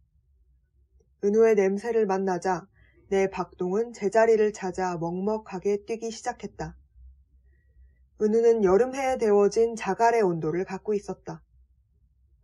은우의 1.25 1.55
냄새를 1.55 2.05
만나자 2.05 2.67
내 3.09 3.31
박동은 3.31 3.95
제자리를 3.95 4.53
찾아 4.53 4.99
먹먹하게 4.99 5.85
뛰기 5.87 6.11
시작했다. 6.11 6.77
은우는 8.21 8.65
여름해에 8.65 9.17
데워진 9.17 9.77
자갈의 9.77 10.21
온도를 10.21 10.65
갖고 10.65 10.93
있었다. 10.93 11.43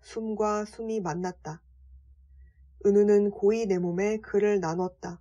숨과 0.00 0.64
숨이 0.64 1.00
만났다. 1.00 1.60
은우는 2.84 3.30
고이 3.30 3.66
내 3.66 3.78
몸에 3.78 4.18
글을 4.18 4.60
나눴다. 4.60 5.20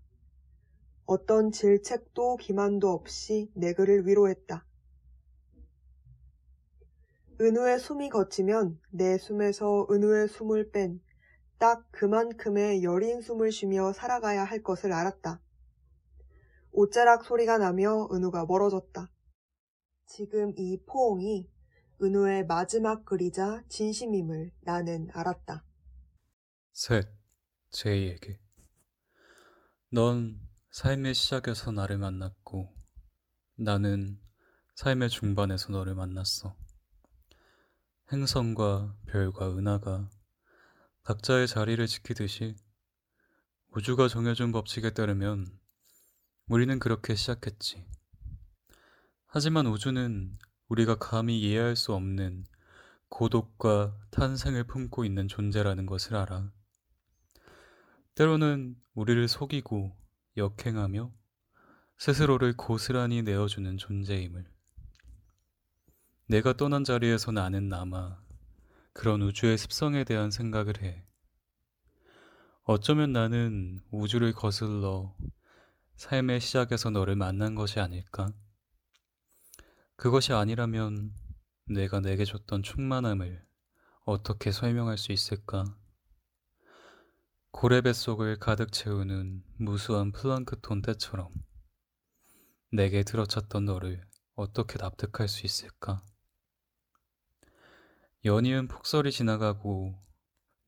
어떤 1.05 1.51
질책도 1.51 2.37
기만도 2.37 2.89
없이 2.89 3.51
내 3.55 3.73
글을 3.73 4.07
위로했다. 4.07 4.65
은우의 7.39 7.79
숨이 7.79 8.09
거치면 8.09 8.79
내 8.91 9.17
숨에서 9.17 9.87
은우의 9.89 10.27
숨을 10.27 10.71
뺀 10.71 11.01
딱 11.61 11.85
그만큼의 11.91 12.81
여린 12.81 13.21
숨을 13.21 13.51
쉬며 13.51 13.93
살아가야 13.93 14.43
할 14.43 14.63
것을 14.63 14.91
알았다. 14.91 15.39
옷자락 16.71 17.23
소리가 17.23 17.59
나며 17.59 18.09
은우가 18.11 18.47
멀어졌다. 18.47 19.11
지금 20.07 20.53
이 20.57 20.81
포옹이 20.87 21.47
은우의 22.01 22.47
마지막 22.47 23.05
글이자 23.05 23.63
진심임을 23.69 24.49
나는 24.61 25.09
알았다. 25.13 25.63
셋, 26.73 27.07
제이에게. 27.71 28.39
넌 29.91 30.39
삶의 30.71 31.13
시작에서 31.13 31.71
나를 31.71 31.97
만났고, 31.97 32.73
나는 33.55 34.19
삶의 34.75 35.09
중반에서 35.09 35.71
너를 35.71 35.95
만났어. 35.95 36.55
행성과 38.11 38.95
별과 39.07 39.57
은하가 39.57 40.09
각자의 41.03 41.47
자리를 41.47 41.85
지키듯이 41.87 42.55
우주가 43.69 44.07
정해준 44.07 44.51
법칙에 44.51 44.91
따르면 44.91 45.47
우리는 46.47 46.77
그렇게 46.79 47.15
시작했지. 47.15 47.85
하지만 49.27 49.65
우주는 49.67 50.37
우리가 50.67 50.95
감히 50.95 51.39
이해할 51.39 51.77
수 51.77 51.93
없는 51.93 52.45
고독과 53.07 53.97
탄생을 54.11 54.65
품고 54.65 55.05
있는 55.05 55.27
존재라는 55.27 55.85
것을 55.85 56.15
알아. 56.15 56.51
때로는 58.21 58.75
우리를 58.93 59.27
속이고 59.27 59.97
역행하며 60.37 61.11
스스로를 61.97 62.55
고스란히 62.55 63.23
내어주는 63.23 63.79
존재임을. 63.79 64.45
내가 66.27 66.53
떠난 66.53 66.83
자리에서 66.83 67.31
나는 67.31 67.67
남아 67.67 68.21
그런 68.93 69.23
우주의 69.23 69.57
습성에 69.57 70.03
대한 70.03 70.29
생각을 70.29 70.83
해. 70.83 71.03
어쩌면 72.61 73.11
나는 73.11 73.79
우주를 73.89 74.33
거슬러 74.33 75.15
삶의 75.95 76.41
시작에서 76.41 76.91
너를 76.91 77.15
만난 77.15 77.55
것이 77.55 77.79
아닐까? 77.79 78.31
그것이 79.95 80.31
아니라면 80.31 81.11
내가 81.65 81.99
내게 81.99 82.23
줬던 82.23 82.61
충만함을 82.61 83.43
어떻게 84.05 84.51
설명할 84.51 84.99
수 84.99 85.11
있을까? 85.11 85.75
고래뱃 87.51 87.93
속을 87.93 88.39
가득 88.39 88.71
채우는 88.71 89.43
무수한 89.57 90.11
플랑크톤 90.11 90.81
때처럼 90.81 91.29
내게 92.71 93.03
들어찼던 93.03 93.65
너를 93.65 94.03
어떻게 94.35 94.77
납득할 94.77 95.27
수 95.27 95.45
있을까? 95.45 96.03
연이은 98.23 98.67
폭설이 98.67 99.11
지나가고 99.11 100.01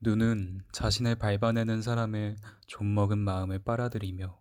눈은 0.00 0.62
자신을 0.72 1.16
밟아내는 1.16 1.80
사람의 1.80 2.36
좀먹은 2.66 3.18
마음을 3.18 3.64
빨아들이며 3.64 4.38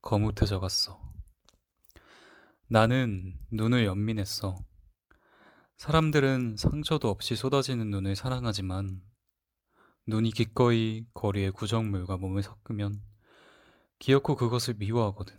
거뭇해져 0.00 0.58
갔어. 0.58 1.00
나는 2.68 3.38
눈을 3.50 3.84
연민했어. 3.84 4.56
사람들은 5.76 6.56
상처도 6.56 7.10
없이 7.10 7.36
쏟아지는 7.36 7.90
눈을 7.90 8.16
사랑하지만 8.16 9.02
눈이 10.06 10.32
기꺼이 10.32 11.06
거리의 11.14 11.52
구정물과 11.52 12.16
몸을 12.16 12.42
섞으면 12.42 13.00
기어코 13.98 14.34
그것을 14.34 14.74
미워하거든. 14.74 15.36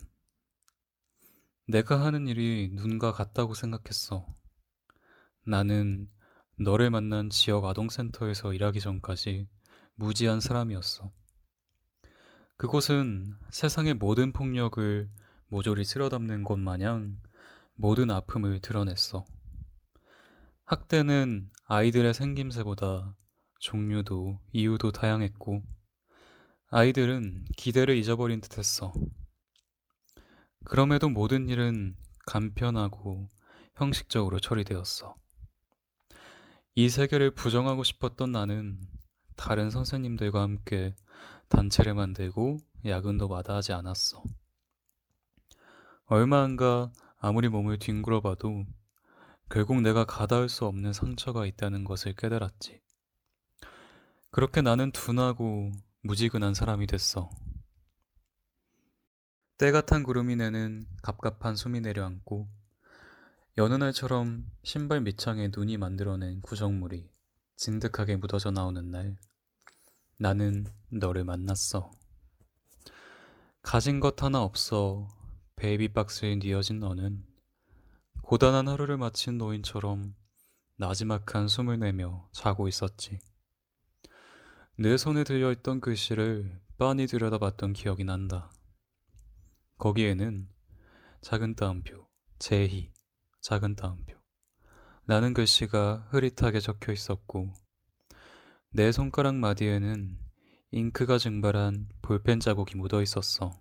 내가 1.66 2.04
하는 2.04 2.28
일이 2.28 2.70
눈과 2.72 3.12
같다고 3.12 3.54
생각했어. 3.54 4.26
나는 5.44 6.08
너를 6.56 6.90
만난 6.90 7.30
지역 7.30 7.64
아동센터에서 7.64 8.54
일하기 8.54 8.80
전까지 8.80 9.48
무지한 9.96 10.40
사람이었어. 10.40 11.12
그곳은 12.56 13.34
세상의 13.50 13.94
모든 13.94 14.32
폭력을 14.32 15.10
모조리 15.48 15.84
쓸어 15.84 16.08
담는 16.08 16.44
곳 16.44 16.58
마냥 16.58 17.20
모든 17.74 18.10
아픔을 18.10 18.60
드러냈어. 18.60 19.26
학대는 20.64 21.50
아이들의 21.66 22.14
생김새보다 22.14 23.14
종류도 23.64 24.38
이유도 24.52 24.92
다양했고, 24.92 25.62
아이들은 26.68 27.46
기대를 27.56 27.96
잊어버린 27.96 28.42
듯 28.42 28.58
했어. 28.58 28.92
그럼에도 30.64 31.08
모든 31.08 31.48
일은 31.48 31.96
간편하고 32.26 33.30
형식적으로 33.74 34.38
처리되었어. 34.38 35.16
이 36.74 36.88
세계를 36.90 37.30
부정하고 37.30 37.84
싶었던 37.84 38.32
나는 38.32 38.78
다른 39.34 39.70
선생님들과 39.70 40.42
함께 40.42 40.94
단체를 41.48 41.94
만들고 41.94 42.58
야근도 42.84 43.28
마다하지 43.28 43.72
않았어. 43.72 44.22
얼마 46.04 46.42
안가 46.42 46.92
아무리 47.16 47.48
몸을 47.48 47.78
뒹굴어 47.78 48.20
봐도 48.20 48.66
결국 49.48 49.80
내가 49.80 50.04
가닿을 50.04 50.50
수 50.50 50.66
없는 50.66 50.92
상처가 50.92 51.46
있다는 51.46 51.84
것을 51.84 52.14
깨달았지. 52.14 52.83
그렇게 54.34 54.62
나는 54.62 54.90
둔하고 54.90 55.70
무지근한 56.02 56.54
사람이 56.54 56.88
됐어. 56.88 57.30
때가 59.58 59.82
탄 59.82 60.02
구름이 60.02 60.34
내는 60.34 60.88
갑갑한 61.02 61.54
숨이 61.54 61.80
내려앉고 61.80 62.48
여느 63.58 63.74
날처럼 63.74 64.50
신발 64.64 65.02
밑창에 65.02 65.50
눈이 65.56 65.76
만들어낸 65.76 66.40
구정물이 66.40 67.08
진득하게 67.54 68.16
묻어져 68.16 68.50
나오는 68.50 68.90
날, 68.90 69.16
나는 70.18 70.66
너를 70.88 71.22
만났어. 71.22 71.92
가진 73.62 74.00
것 74.00 74.20
하나 74.20 74.42
없어 74.42 75.06
베이비박스에 75.54 76.34
뉘어진 76.42 76.80
너는 76.80 77.24
고단한 78.22 78.66
하루를 78.66 78.96
마친 78.96 79.38
노인처럼 79.38 80.16
나지막한 80.78 81.46
숨을 81.46 81.78
내며 81.78 82.28
자고 82.32 82.66
있었지. 82.66 83.20
내 84.76 84.96
손에 84.96 85.22
들려있던 85.22 85.80
글씨를 85.80 86.60
빤히 86.78 87.06
들여다봤던 87.06 87.74
기억이 87.74 88.02
난다. 88.02 88.50
거기에는 89.78 90.48
작은 91.20 91.54
따옴표, 91.54 92.08
제희, 92.40 92.92
작은 93.40 93.76
따옴표. 93.76 94.18
라는 95.06 95.32
글씨가 95.32 96.08
흐릿하게 96.10 96.58
적혀 96.58 96.92
있었고, 96.92 97.52
내 98.70 98.90
손가락 98.90 99.36
마디에는 99.36 100.18
잉크가 100.72 101.18
증발한 101.18 101.88
볼펜 102.02 102.40
자국이 102.40 102.76
묻어 102.76 103.00
있었어. 103.00 103.52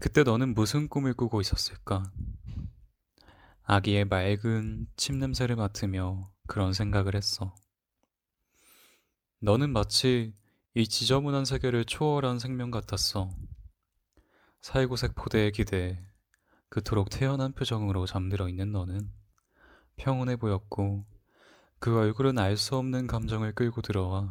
그때 0.00 0.22
너는 0.22 0.54
무슨 0.54 0.88
꿈을 0.88 1.12
꾸고 1.12 1.40
있었을까? 1.40 2.04
아기의 3.64 4.04
맑은 4.04 4.86
침 4.94 5.18
냄새를 5.18 5.56
맡으며 5.56 6.32
그런 6.46 6.72
생각을 6.72 7.16
했어. 7.16 7.52
너는 9.44 9.74
마치 9.74 10.32
이 10.72 10.88
지저분한 10.88 11.44
세계를 11.44 11.84
초월한 11.84 12.38
생명 12.38 12.70
같았어. 12.70 13.28
살구색 14.62 15.14
포대에 15.16 15.50
기대 15.50 16.02
그토록 16.70 17.10
태연한 17.10 17.52
표정으로 17.52 18.06
잠들어 18.06 18.48
있는 18.48 18.72
너는 18.72 19.12
평온해 19.96 20.36
보였고 20.36 21.04
그 21.78 21.94
얼굴은 21.98 22.38
알 22.38 22.56
수 22.56 22.76
없는 22.76 23.06
감정을 23.06 23.54
끌고 23.54 23.82
들어와 23.82 24.30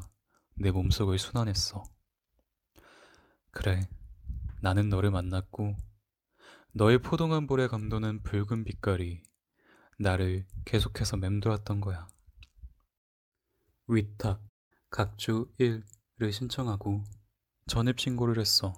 내 0.56 0.72
몸속을 0.72 1.20
순환했어. 1.20 1.84
그래, 3.52 3.88
나는 4.64 4.90
너를 4.90 5.12
만났고 5.12 5.76
너의 6.72 7.04
포동한 7.04 7.46
볼에 7.46 7.68
감도는 7.68 8.24
붉은 8.24 8.64
빛깔이 8.64 9.22
나를 10.00 10.48
계속해서 10.66 11.18
맴돌았던 11.18 11.82
거야. 11.82 12.08
위탁, 13.86 14.42
각주 14.94 15.48
1를 15.60 16.32
신청하고 16.32 17.04
전입신고를 17.66 18.40
했어. 18.40 18.76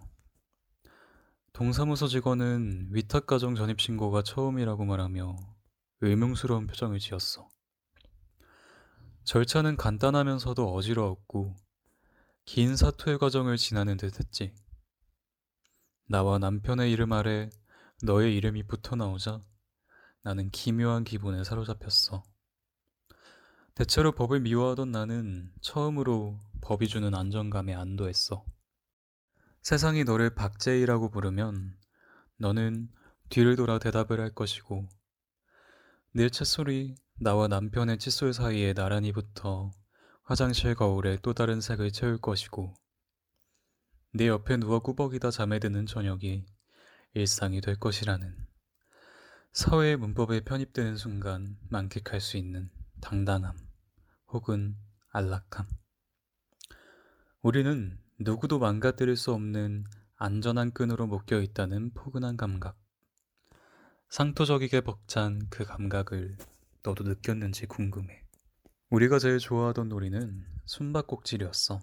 동사무소 1.51 2.07
직원은 2.07 2.87
위탁가정 2.91 3.55
전입신고가 3.55 4.21
처음이라고 4.21 4.85
말하며 4.85 5.35
의문스러운 5.99 6.67
표정을 6.67 6.99
지었어. 6.99 7.49
절차는 9.25 9.75
간단하면서도 9.75 10.73
어지러웠고 10.73 11.57
긴 12.45 12.77
사투의 12.77 13.17
과정을 13.17 13.57
지나는 13.57 13.97
듯 13.97 14.17
했지. 14.17 14.55
나와 16.07 16.37
남편의 16.37 16.93
이름 16.93 17.11
아래 17.11 17.49
너의 18.03 18.37
이름이 18.37 18.67
붙어 18.67 18.95
나오자 18.95 19.43
나는 20.23 20.49
기묘한 20.49 21.03
기분에 21.03 21.43
사로잡혔어. 21.43 22.23
대체로 23.75 24.13
법을 24.13 24.39
미워하던 24.39 24.91
나는 24.91 25.51
처음으로 25.59 26.39
법이 26.61 26.87
주는 26.87 27.13
안정감에 27.13 27.73
안도했어. 27.73 28.45
세상이 29.63 30.05
너를 30.05 30.33
박제이라고 30.33 31.09
부르면 31.09 31.75
너는 32.37 32.87
뒤를 33.27 33.57
돌아 33.57 33.77
대답을 33.77 34.21
할 34.21 34.33
것이고 34.33 34.87
내 36.13 36.29
칫솔이 36.29 36.95
나와 37.19 37.49
남편의 37.49 37.97
칫솔 37.99 38.31
사이에 38.31 38.73
나란히 38.73 39.11
붙어 39.11 39.71
화장실 40.23 40.73
거울에 40.73 41.17
또 41.21 41.33
다른 41.33 41.59
색을 41.59 41.91
채울 41.91 42.17
것이고 42.17 42.73
내 44.13 44.29
옆에 44.29 44.55
누워 44.55 44.79
꾸벅이다 44.79 45.31
잠에 45.31 45.59
드는 45.59 45.85
저녁이 45.85 46.45
일상이 47.13 47.59
될 47.59 47.77
것이라는 47.77 48.37
사회의 49.51 49.97
문법에 49.97 50.45
편입되는 50.45 50.95
순간 50.95 51.57
만끽할 51.69 52.21
수 52.21 52.37
있는 52.37 52.69
당당함 53.01 53.64
혹은 54.35 54.75
안락함. 55.13 55.65
우리는 57.41 57.97
누구도 58.19 58.59
망가뜨릴 58.59 59.15
수 59.15 59.31
없는 59.31 59.85
안전한 60.17 60.71
끈으로 60.73 61.07
묶여 61.07 61.39
있다는 61.39 61.93
포근한 61.93 62.35
감각. 62.35 62.77
상토적이게 64.09 64.81
벅찬 64.81 65.47
그 65.49 65.63
감각을 65.63 66.37
너도 66.83 67.05
느꼈는지 67.05 67.65
궁금해. 67.65 68.23
우리가 68.89 69.19
제일 69.19 69.39
좋아하던 69.39 69.87
놀이는 69.87 70.45
숨바꼭질이었어. 70.65 71.79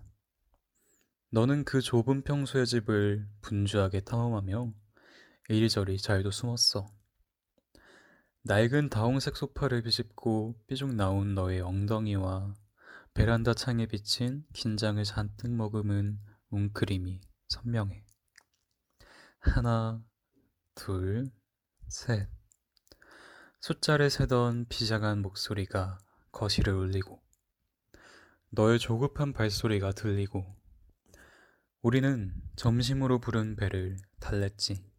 너는 1.30 1.64
그 1.64 1.80
좁은 1.80 2.22
평소의 2.22 2.66
집을 2.66 3.26
분주하게 3.40 4.00
탐험하며 4.00 4.74
이리저리 5.48 5.96
잘도 5.96 6.30
숨었어. 6.30 6.86
낡은 8.44 8.88
다홍색 8.88 9.36
소파를 9.36 9.82
비집고 9.82 10.56
삐죽 10.66 10.94
나온 10.94 11.36
너의 11.36 11.60
엉덩이와 11.60 12.54
베란다 13.14 13.54
창에 13.54 13.86
비친 13.86 14.44
긴장을 14.52 15.02
잔뜩 15.04 15.52
머금은 15.52 16.18
웅크림이 16.50 17.20
선명해. 17.48 18.04
하나, 19.38 20.02
둘, 20.74 21.30
셋. 21.86 22.28
숫자를 23.60 24.10
세던 24.10 24.66
비장한 24.68 25.22
목소리가 25.22 26.00
거실을 26.32 26.74
울리고 26.74 27.22
너의 28.50 28.80
조급한 28.80 29.32
발소리가 29.32 29.92
들리고 29.92 30.44
우리는 31.80 32.34
점심으로 32.56 33.20
부른 33.20 33.54
배를 33.54 33.98
달랬지. 34.18 34.91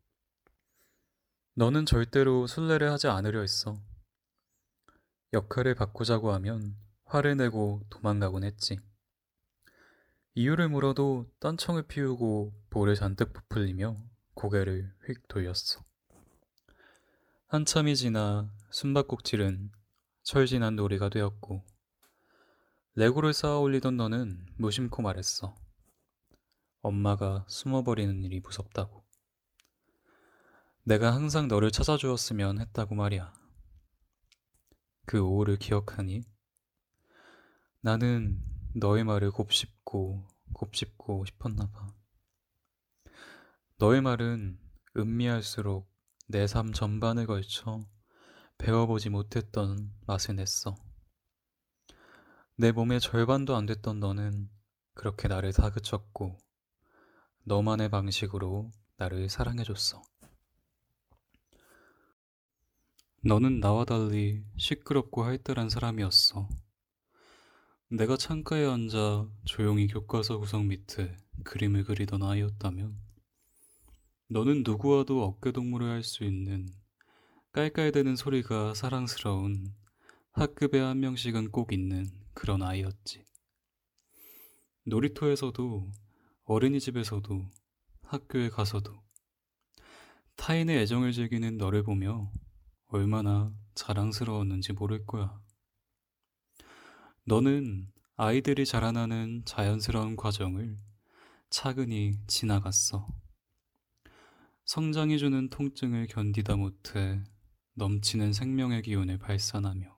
너는 1.56 1.86
절대로 1.86 2.48
술래를 2.48 2.92
하지 2.92 3.08
않으려 3.08 3.42
했어. 3.42 3.80
역할을 5.34 5.76
바꾸자고 5.76 6.32
하면 6.34 6.76
화를 7.06 7.38
내고 7.38 7.84
도망가곤 7.92 8.44
했지. 8.44 8.80
이유를 10.34 10.70
물어도 10.70 11.28
딴청을 11.40 11.84
피우고 11.84 12.54
볼을 12.72 12.96
잔뜩 12.96 13.34
부풀리며 13.34 13.96
고개를 14.34 14.96
휙 15.06 15.28
돌렸어. 15.28 15.84
한참이 17.50 17.96
지나 17.96 18.52
숨바꼭질은 18.72 19.72
철진한 20.24 20.76
놀이가 20.76 21.10
되었고 21.10 21.64
레고를 22.96 23.32
쌓아 23.34 23.60
올리던 23.60 23.96
너는 23.96 24.48
무심코 24.58 25.04
말했어. 25.04 25.56
엄마가 26.82 27.46
숨어버리는 27.48 28.24
일이 28.24 28.40
무섭다고. 28.40 29.03
내가 30.86 31.14
항상 31.14 31.48
너를 31.48 31.72
찾아주었으면 31.72 32.60
했다고 32.60 32.96
말이야. 32.96 33.34
그 35.06 35.22
오후를 35.22 35.58
기억하니? 35.58 36.24
나는 37.82 38.42
너의 38.76 39.04
말을 39.06 39.32
곱씹고 39.32 40.28
곱씹고 40.54 41.26
싶었나 41.26 41.70
봐. 41.72 41.88
너의 43.78 44.02
말은 44.02 44.60
음미할수록 44.98 45.90
내 46.28 46.48
삶 46.48 46.74
전반에 46.74 47.26
걸쳐 47.26 47.86
배워보지 48.58 49.10
못했던 49.10 49.92
맛을 50.06 50.36
냈어. 50.36 50.76
내 52.58 52.72
몸의 52.72 53.00
절반도 53.00 53.56
안 53.56 53.66
됐던 53.66 54.00
너는 54.00 54.50
그렇게 54.96 55.28
나를 55.28 55.54
다그쳤고 55.54 56.38
너만의 57.46 57.90
방식으로 57.90 58.72
나를 58.98 59.30
사랑해줬어. 59.30 60.13
너는 63.26 63.62
나와 63.62 63.86
달리 63.86 64.44
시끄럽고 64.58 65.24
할뜰한 65.24 65.70
사람이었어. 65.70 66.50
내가 67.90 68.18
창가에 68.18 68.66
앉아 68.66 69.30
조용히 69.46 69.88
교과서 69.88 70.40
구석 70.40 70.66
밑에 70.66 71.16
그림을 71.46 71.86
그리던 71.86 72.22
아이였다면, 72.22 73.00
너는 74.28 74.64
누구와도 74.66 75.24
어깨동무를 75.24 75.90
할 75.90 76.04
수 76.04 76.26
있는 76.26 76.68
깔깔대는 77.54 78.18
소리가 78.18 78.74
사랑스러운 78.74 79.74
학급에 80.32 80.80
한 80.80 81.00
명씩은 81.00 81.52
꼭 81.52 81.72
있는 81.72 82.12
그런 82.34 82.62
아이였지. 82.62 83.24
놀이터에서도 84.86 85.92
어린이집에서도 86.44 87.50
학교에 88.02 88.50
가서도 88.50 89.02
타인의 90.36 90.80
애정을 90.80 91.14
즐기는 91.14 91.58
너를 91.58 91.84
보며 91.84 92.30
얼마나 92.94 93.52
자랑스러웠는지 93.76 94.74
모를 94.74 95.06
거야. 95.06 95.42
너는 97.26 97.92
아이들이 98.16 98.66
자라나는 98.66 99.44
자연스러운 99.46 100.16
과정을 100.16 100.78
차근히 101.50 102.20
지나갔어. 102.28 103.08
성장이 104.66 105.18
주는 105.18 105.50
통증을 105.50 106.08
견디다 106.08 106.56
못해 106.56 107.24
넘치는 107.74 108.32
생명의 108.32 108.84
기운을 108.84 109.18
발산하며 109.18 109.98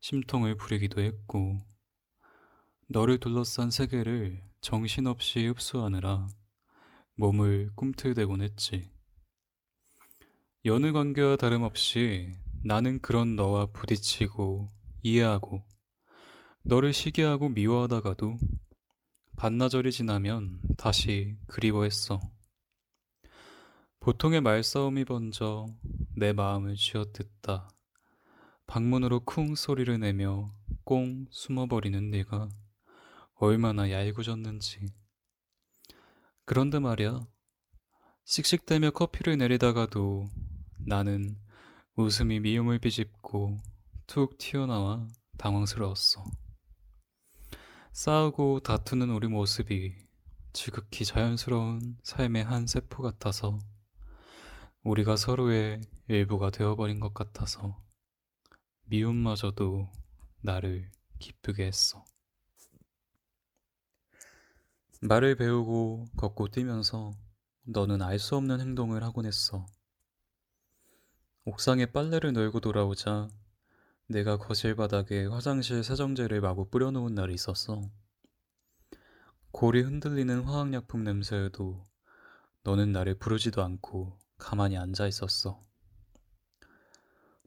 심통을 0.00 0.56
부리기도 0.56 1.00
했고, 1.00 1.58
너를 2.88 3.18
둘러싼 3.18 3.70
세계를 3.70 4.42
정신없이 4.60 5.46
흡수하느라 5.46 6.28
몸을 7.16 7.70
꿈틀대곤 7.74 8.42
했지. 8.42 8.90
여느 10.66 10.92
관계와 10.92 11.36
다름없이 11.36 12.34
나는 12.62 13.00
그런 13.00 13.34
너와 13.34 13.72
부딪히고 13.72 14.68
이해하고 15.02 15.62
너를 16.64 16.92
시기하고 16.92 17.48
미워하다가도 17.48 18.36
반나절이 19.38 19.90
지나면 19.90 20.60
다시 20.76 21.38
그리워했어. 21.46 22.20
보통의 24.00 24.42
말싸움이 24.42 25.06
번져 25.06 25.66
내 26.14 26.34
마음을 26.34 26.74
쥐어뜯다. 26.76 27.70
방문으로 28.66 29.20
쿵 29.20 29.54
소리를 29.54 29.98
내며 29.98 30.54
꽁 30.84 31.24
숨어버리는 31.30 32.10
네가 32.10 32.50
얼마나 33.36 33.90
얄궂었는지. 33.90 34.88
그런데 36.44 36.78
말이야. 36.80 37.26
씩씩대며 38.26 38.90
커피를 38.90 39.38
내리다가도 39.38 40.28
나는 40.86 41.36
웃음이 41.96 42.40
미움을 42.40 42.78
비집고 42.78 43.58
툭 44.06 44.38
튀어나와 44.38 45.06
당황스러웠어. 45.38 46.24
싸우고 47.92 48.60
다투는 48.60 49.10
우리 49.10 49.28
모습이 49.28 49.94
지극히 50.52 51.04
자연스러운 51.04 51.98
삶의 52.02 52.44
한 52.44 52.66
세포 52.66 53.02
같아서 53.02 53.58
우리가 54.82 55.16
서로의 55.16 55.80
일부가 56.08 56.50
되어버린 56.50 57.00
것 57.00 57.14
같아서 57.14 57.80
미움마저도 58.86 59.90
나를 60.42 60.90
기쁘게 61.18 61.66
했어. 61.66 62.04
말을 65.02 65.36
배우고 65.36 66.06
걷고 66.16 66.48
뛰면서 66.48 67.12
너는 67.64 68.02
알 68.02 68.18
수 68.18 68.36
없는 68.36 68.60
행동을 68.60 69.02
하곤 69.02 69.26
했어. 69.26 69.66
옥상에 71.44 71.86
빨래를 71.86 72.34
널고 72.34 72.60
돌아오자 72.60 73.28
내가 74.08 74.36
거실 74.36 74.76
바닥에 74.76 75.24
화장실 75.24 75.82
세정제를 75.82 76.42
마구 76.42 76.68
뿌려놓은 76.68 77.14
날이 77.14 77.32
있었어. 77.32 77.80
골이 79.50 79.80
흔들리는 79.80 80.42
화학약품 80.42 81.02
냄새에도 81.02 81.88
너는 82.62 82.92
나를 82.92 83.14
부르지도 83.18 83.62
않고 83.62 84.18
가만히 84.36 84.76
앉아 84.76 85.06
있었어. 85.06 85.64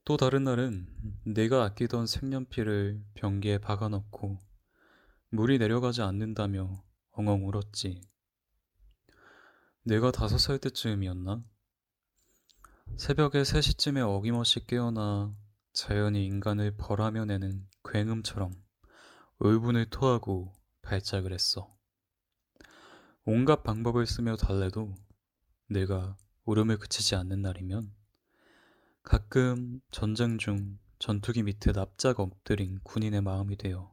또 0.05 0.17
다른 0.17 0.43
날은 0.43 0.87
내가 1.25 1.63
아끼던 1.63 2.07
색연필을 2.07 3.03
변기에 3.13 3.59
박아놓고 3.59 4.39
물이 5.29 5.59
내려가지 5.59 6.01
않는다며 6.01 6.83
엉엉 7.11 7.47
울었지. 7.47 8.01
내가 9.83 10.11
다섯 10.11 10.39
살 10.39 10.57
때쯤이었나? 10.57 11.43
새벽에 12.95 13.41
3시쯤에 13.41 14.07
어김없이 14.07 14.65
깨어나 14.67 15.35
자연히 15.73 16.25
인간을 16.27 16.77
벌하며 16.77 17.25
내는 17.25 17.67
굉음처럼 17.83 18.53
울분을 19.39 19.89
토하고 19.89 20.53
발작을 20.83 21.33
했어. 21.33 21.75
온갖 23.25 23.63
방법을 23.63 24.05
쓰며 24.05 24.35
달래도 24.35 24.93
내가 25.67 26.15
울음을 26.45 26.77
그치지 26.77 27.15
않는 27.15 27.41
날이면 27.41 27.91
가끔 29.01 29.81
전쟁 29.89 30.37
중 30.37 30.77
전투기 30.99 31.41
밑에 31.41 31.71
납작 31.71 32.19
엎드린 32.19 32.79
군인의 32.83 33.21
마음이 33.21 33.57
되어 33.57 33.91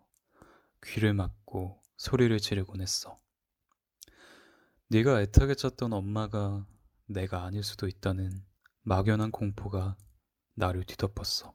귀를 0.84 1.14
막고 1.14 1.82
소리를 1.96 2.38
지르곤 2.38 2.82
했어. 2.82 3.18
네가 4.88 5.22
애타게 5.22 5.54
찾던 5.54 5.94
엄마가 5.94 6.66
내가 7.06 7.44
아닐 7.44 7.64
수도 7.64 7.88
있다는 7.88 8.49
막연한 8.82 9.30
공포가 9.30 9.96
나를 10.54 10.84
뒤덮었어. 10.84 11.54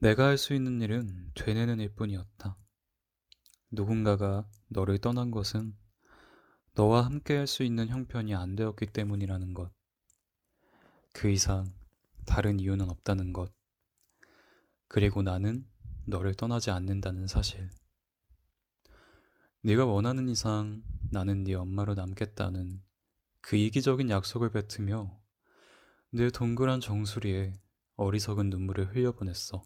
내가 0.00 0.26
할 0.26 0.36
수 0.36 0.52
있는 0.52 0.80
일은 0.80 1.30
되뇌는 1.34 1.78
일 1.78 1.94
뿐이었다. 1.94 2.56
누군가가 3.72 4.48
너를 4.68 4.98
떠난 4.98 5.30
것은 5.32 5.76
너와 6.74 7.04
함께 7.04 7.36
할 7.36 7.46
수 7.46 7.62
있는 7.62 7.88
형편이 7.88 8.34
안 8.34 8.56
되었기 8.56 8.86
때문이라는 8.86 9.54
것. 9.54 9.72
그 11.12 11.30
이상 11.30 11.72
다른 12.26 12.58
이유는 12.58 12.90
없다는 12.90 13.32
것. 13.32 13.52
그리고 14.88 15.22
나는 15.22 15.66
너를 16.06 16.34
떠나지 16.34 16.70
않는다는 16.70 17.26
사실. 17.26 17.70
네가 19.62 19.86
원하는 19.86 20.28
이상 20.28 20.82
나는 21.10 21.44
네 21.44 21.54
엄마로 21.54 21.94
남겠다는 21.94 22.82
그 23.40 23.56
이기적인 23.56 24.10
약속을 24.10 24.50
뱉으며 24.50 25.18
내 26.10 26.30
동그란 26.30 26.80
정수리에 26.80 27.54
어리석은 27.96 28.50
눈물을 28.50 28.94
흘려보냈어. 28.94 29.62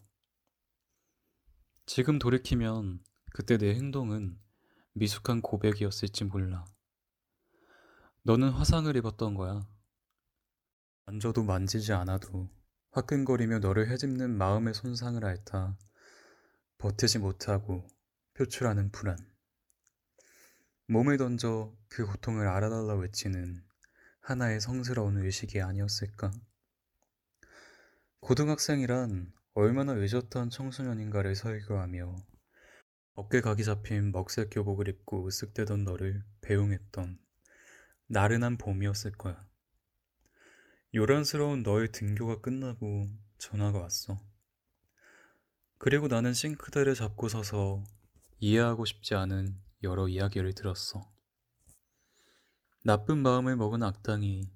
지금 1.85 2.19
돌이키면 2.19 3.03
그때 3.33 3.57
내 3.57 3.75
행동은 3.75 4.39
미숙한 4.93 5.41
고백이었을지 5.41 6.23
몰라. 6.25 6.65
너는 8.23 8.49
화상을 8.49 8.95
입었던 8.95 9.35
거야. 9.35 9.67
만져도 11.05 11.43
만지지 11.43 11.93
않아도 11.93 12.49
화끈거리며 12.91 13.59
너를 13.59 13.89
헤집는 13.89 14.37
마음의 14.37 14.73
손상을 14.73 15.23
앓다 15.23 15.77
버티지 16.77 17.19
못하고 17.19 17.87
표출하는 18.33 18.91
불안. 18.91 19.34
몸을 20.87 21.17
던져 21.17 21.75
그 21.87 22.05
고통을 22.05 22.47
알아달라 22.47 22.93
외치는 22.93 23.63
하나의 24.19 24.61
성스러운 24.61 25.17
의식이 25.17 25.59
아니었을까? 25.59 26.31
고등학생이란 28.19 29.33
얼마나 29.55 29.93
의젓한 29.93 30.51
청소년인가를 30.51 31.35
설교하며 31.35 32.15
어깨 33.15 33.41
각이 33.41 33.63
잡힌 33.63 34.11
먹색 34.11 34.49
교복을 34.51 34.87
입고 34.87 35.27
으쓱대던 35.27 35.85
너를 35.85 36.23
배웅했던 36.41 37.17
나른한 38.07 38.57
봄이었을 38.57 39.13
거야. 39.13 39.43
요란스러운 40.93 41.63
너의 41.63 41.91
등교가 41.91 42.41
끝나고 42.41 43.09
전화가 43.39 43.79
왔어. 43.79 44.21
그리고 45.79 46.07
나는 46.07 46.33
싱크대를 46.33 46.93
잡고 46.93 47.27
서서 47.27 47.83
이해하고 48.39 48.85
싶지 48.85 49.15
않은 49.15 49.64
여러 49.85 50.09
이야기를 50.09 50.53
들었어. 50.53 51.09
나쁜 52.83 53.19
마음을 53.19 53.55
먹은 53.55 53.81
악당이 53.81 54.51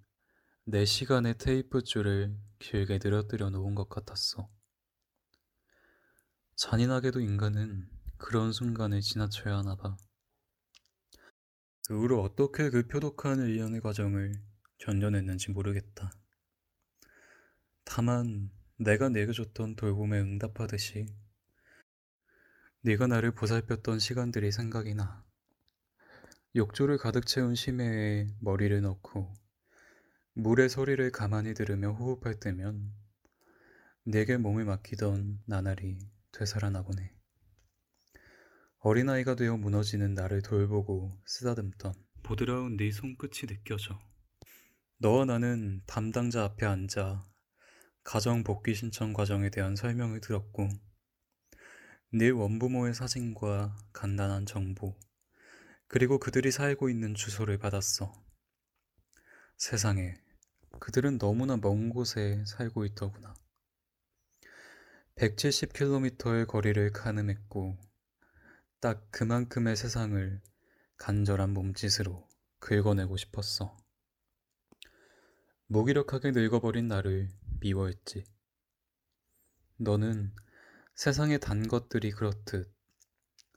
내 0.66 0.86
시간의 0.86 1.38
테이프 1.38 1.82
줄을 1.82 2.38
길게 2.60 3.00
늘어뜨려 3.02 3.50
놓은 3.50 3.74
것 3.74 3.88
같았어. 3.90 4.50
잔인하게도 6.56 7.22
인간은 7.22 7.90
그런 8.18 8.52
순간을 8.52 9.02
지나쳐야 9.02 9.58
하나 9.58 9.76
봐. 9.76 9.96
그 11.88 11.98
후로 11.98 12.22
어떻게 12.22 12.70
그 12.70 12.86
표독한 12.86 13.40
일련의 13.40 13.82
과정을 13.82 14.34
견뎌냈는지 14.78 15.52
모르겠다. 15.52 16.12
다만 17.84 18.52
내가 18.78 19.10
내게 19.10 19.32
줬던 19.32 19.76
돌봄에 19.76 20.20
응답하듯이 20.20 21.08
네가 22.82 23.08
나를 23.08 23.32
보살폈던 23.32 24.00
시간들이 24.00 24.54
생각이 24.54 24.96
나. 24.96 25.26
욕조를 26.56 26.98
가득 26.98 27.26
채운 27.26 27.54
심해에 27.54 28.28
머리를 28.40 28.80
넣고 28.82 29.34
물의 30.36 30.70
소리를 30.70 31.12
가만히 31.12 31.54
들으며 31.54 31.92
호흡할 31.92 32.40
때면 32.40 32.94
내게 34.06 34.38
몸을 34.38 34.64
맡기던 34.64 35.42
나날이 35.46 35.98
되살아나곤 36.32 37.00
해. 37.00 37.14
어린아이가 38.80 39.36
되어 39.36 39.58
무너지는 39.58 40.14
나를 40.14 40.42
돌보고 40.42 41.12
쓰다듬던 41.26 41.94
보드라운 42.24 42.78
네 42.78 42.92
손끝이 42.92 43.46
느껴져. 43.48 44.00
너와 45.00 45.26
나는 45.26 45.82
담당자 45.86 46.46
앞에 46.46 46.66
앉아 46.66 47.26
가정 48.06 48.46
복귀 48.46 48.74
신청 48.74 49.12
과정에 49.12 49.50
대한 49.50 49.76
설명을 49.76 50.22
들었고 50.22 50.70
네 52.12 52.32
원부모의 52.32 52.96
사진과 52.96 53.78
간단한 53.94 54.48
정보 54.48 54.98
그리고 55.88 56.18
그들이 56.18 56.50
살고 56.50 56.90
있는 56.90 57.14
주소를 57.14 57.60
받았어. 57.60 58.12
세상에 59.58 60.16
그들은 60.80 61.20
너무나 61.20 61.56
먼 61.56 61.90
곳에 61.90 62.44
살고 62.48 62.86
있더구나. 62.86 63.36
170km의 65.18 66.48
거리를 66.48 66.92
가늠했고 66.94 67.78
딱 68.80 69.12
그만큼의 69.12 69.76
세상을 69.76 70.42
간절한 70.98 71.52
몸짓으로 71.54 72.28
긁어내고 72.58 73.18
싶었어. 73.18 73.78
무기력하게 75.68 76.32
늙어버린 76.32 76.88
나를 76.88 77.30
미워했지. 77.60 78.24
너는 79.78 80.34
세상의 81.00 81.40
단 81.40 81.66
것들이 81.66 82.12
그렇듯 82.12 82.70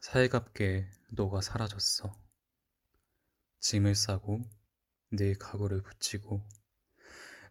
살갑게 0.01 0.89
녹아 1.11 1.41
사라졌어. 1.41 2.17
짐을 3.59 3.97
싸고 3.97 4.43
네 5.11 5.35
가구를 5.35 5.83
붙이고 5.83 6.47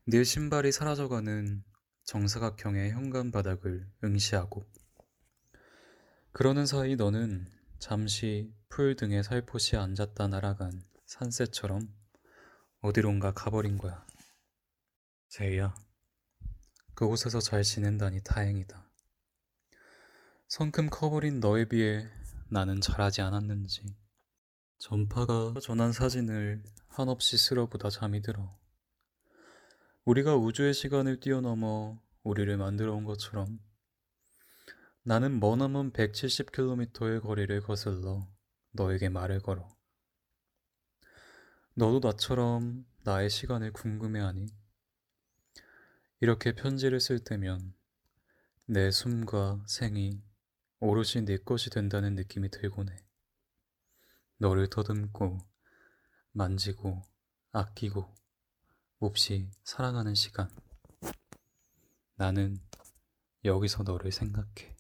네 0.06 0.24
신발이 0.24 0.72
사라져가는 0.72 1.66
정사각형의 2.06 2.92
현관 2.92 3.32
바닥을 3.32 3.86
응시하고 4.02 4.66
그러는 6.32 6.66
사이 6.66 6.96
너는 6.96 7.46
잠시 7.78 8.50
풀 8.70 8.96
등에 8.96 9.22
살포시 9.22 9.76
앉았다 9.76 10.30
날아간 10.30 10.86
산새처럼 11.06 11.94
어디론가 12.80 13.34
가버린 13.34 13.78
거야. 13.78 14.08
제이야, 15.28 15.76
그곳에서 16.94 17.42
잘 17.42 17.64
지낸다니 17.64 18.24
다행이다. 18.24 18.91
성큼 20.52 20.90
커버린 20.90 21.40
너에 21.40 21.64
비해 21.64 22.06
나는 22.50 22.82
잘하지 22.82 23.22
않았는지 23.22 23.96
전파가 24.80 25.54
전한 25.62 25.94
사진을 25.94 26.62
한없이 26.90 27.38
쓸어보다 27.38 27.90
잠이 27.90 28.22
들어. 28.22 28.60
우리가 30.04 30.36
우주의 30.36 30.74
시간을 30.74 31.22
뛰어넘어 31.22 32.04
우리를 32.24 32.58
만들어 32.58 32.94
온 32.94 33.06
것처럼 33.06 33.62
나는 35.04 35.40
머나먼 35.40 35.94
170km의 35.94 37.22
거리를 37.22 37.62
거슬러 37.62 38.28
너에게 38.72 39.08
말을 39.08 39.40
걸어. 39.40 39.70
너도 41.76 42.06
나처럼 42.06 42.86
나의 43.04 43.30
시간을 43.30 43.72
궁금해하니? 43.72 44.48
이렇게 46.20 46.52
편지를 46.52 47.00
쓸 47.00 47.20
때면 47.20 47.74
내 48.66 48.92
숨과 48.92 49.64
생이 49.66 50.22
오롯이 50.84 51.26
네 51.26 51.38
것이 51.38 51.70
된다는 51.70 52.16
느낌이 52.16 52.50
들곤 52.50 52.90
해. 52.90 53.06
너를 54.38 54.68
더듬고 54.68 55.38
만지고 56.32 57.04
아끼고 57.52 58.12
몹시 58.98 59.52
사랑하는 59.64 60.16
시간. 60.16 60.50
나는 62.16 62.58
여기서 63.46 63.84
너를 63.84 64.12
생각해. 64.12 64.76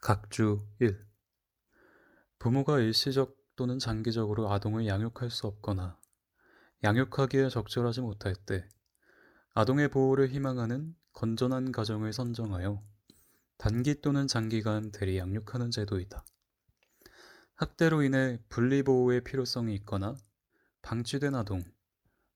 각주 0.00 0.64
1. 0.78 1.04
부모가 2.38 2.78
일시적 2.78 3.36
또는 3.56 3.80
장기적으로 3.80 4.52
아동을 4.52 4.86
양육할 4.86 5.30
수 5.30 5.48
없거나 5.48 5.98
양육하기에 6.84 7.48
적절하지 7.48 8.02
못할 8.02 8.36
때 8.36 8.68
아동의 9.54 9.88
보호를 9.88 10.28
희망하는 10.28 10.94
건전한 11.12 11.72
가정을 11.72 12.12
선정하여 12.12 12.88
단기 13.60 14.00
또는 14.00 14.26
장기간 14.26 14.90
대리 14.90 15.18
양육하는 15.18 15.70
제도이다. 15.70 16.24
학대로 17.56 18.02
인해 18.02 18.38
분리보호의 18.48 19.22
필요성이 19.22 19.74
있거나 19.74 20.16
방치된 20.80 21.34
아동, 21.34 21.62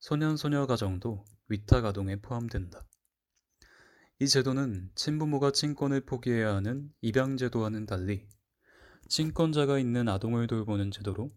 소년소녀 0.01 0.67
가정도 0.67 1.25
위탁 1.49 1.87
아동에 1.87 2.17
포함된다. 2.17 2.87
이 4.19 4.29
제도는 4.29 4.91
친부모가 4.95 5.53
친권을 5.53 6.03
포기해야 6.03 6.57
하는 6.57 6.93
입양 7.01 7.39
제도와는 7.39 7.87
달리 7.87 8.29
친권자가 9.09 9.79
있는 9.79 10.11
아동을 10.11 10.47
돌보는 10.47 10.91
제도로 10.91 11.35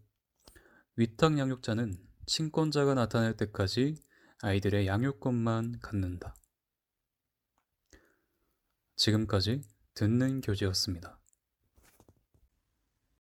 위탁 0.96 1.38
양육자는 1.38 1.96
친권자가 2.26 2.92
나타날 2.92 3.38
때까지 3.38 3.94
아이들의 4.42 4.86
양육권만 4.86 5.80
갖는다. 5.80 6.34
지금까지 8.96 9.62
듣는 9.98 10.40
교지였습니다. 10.40 11.17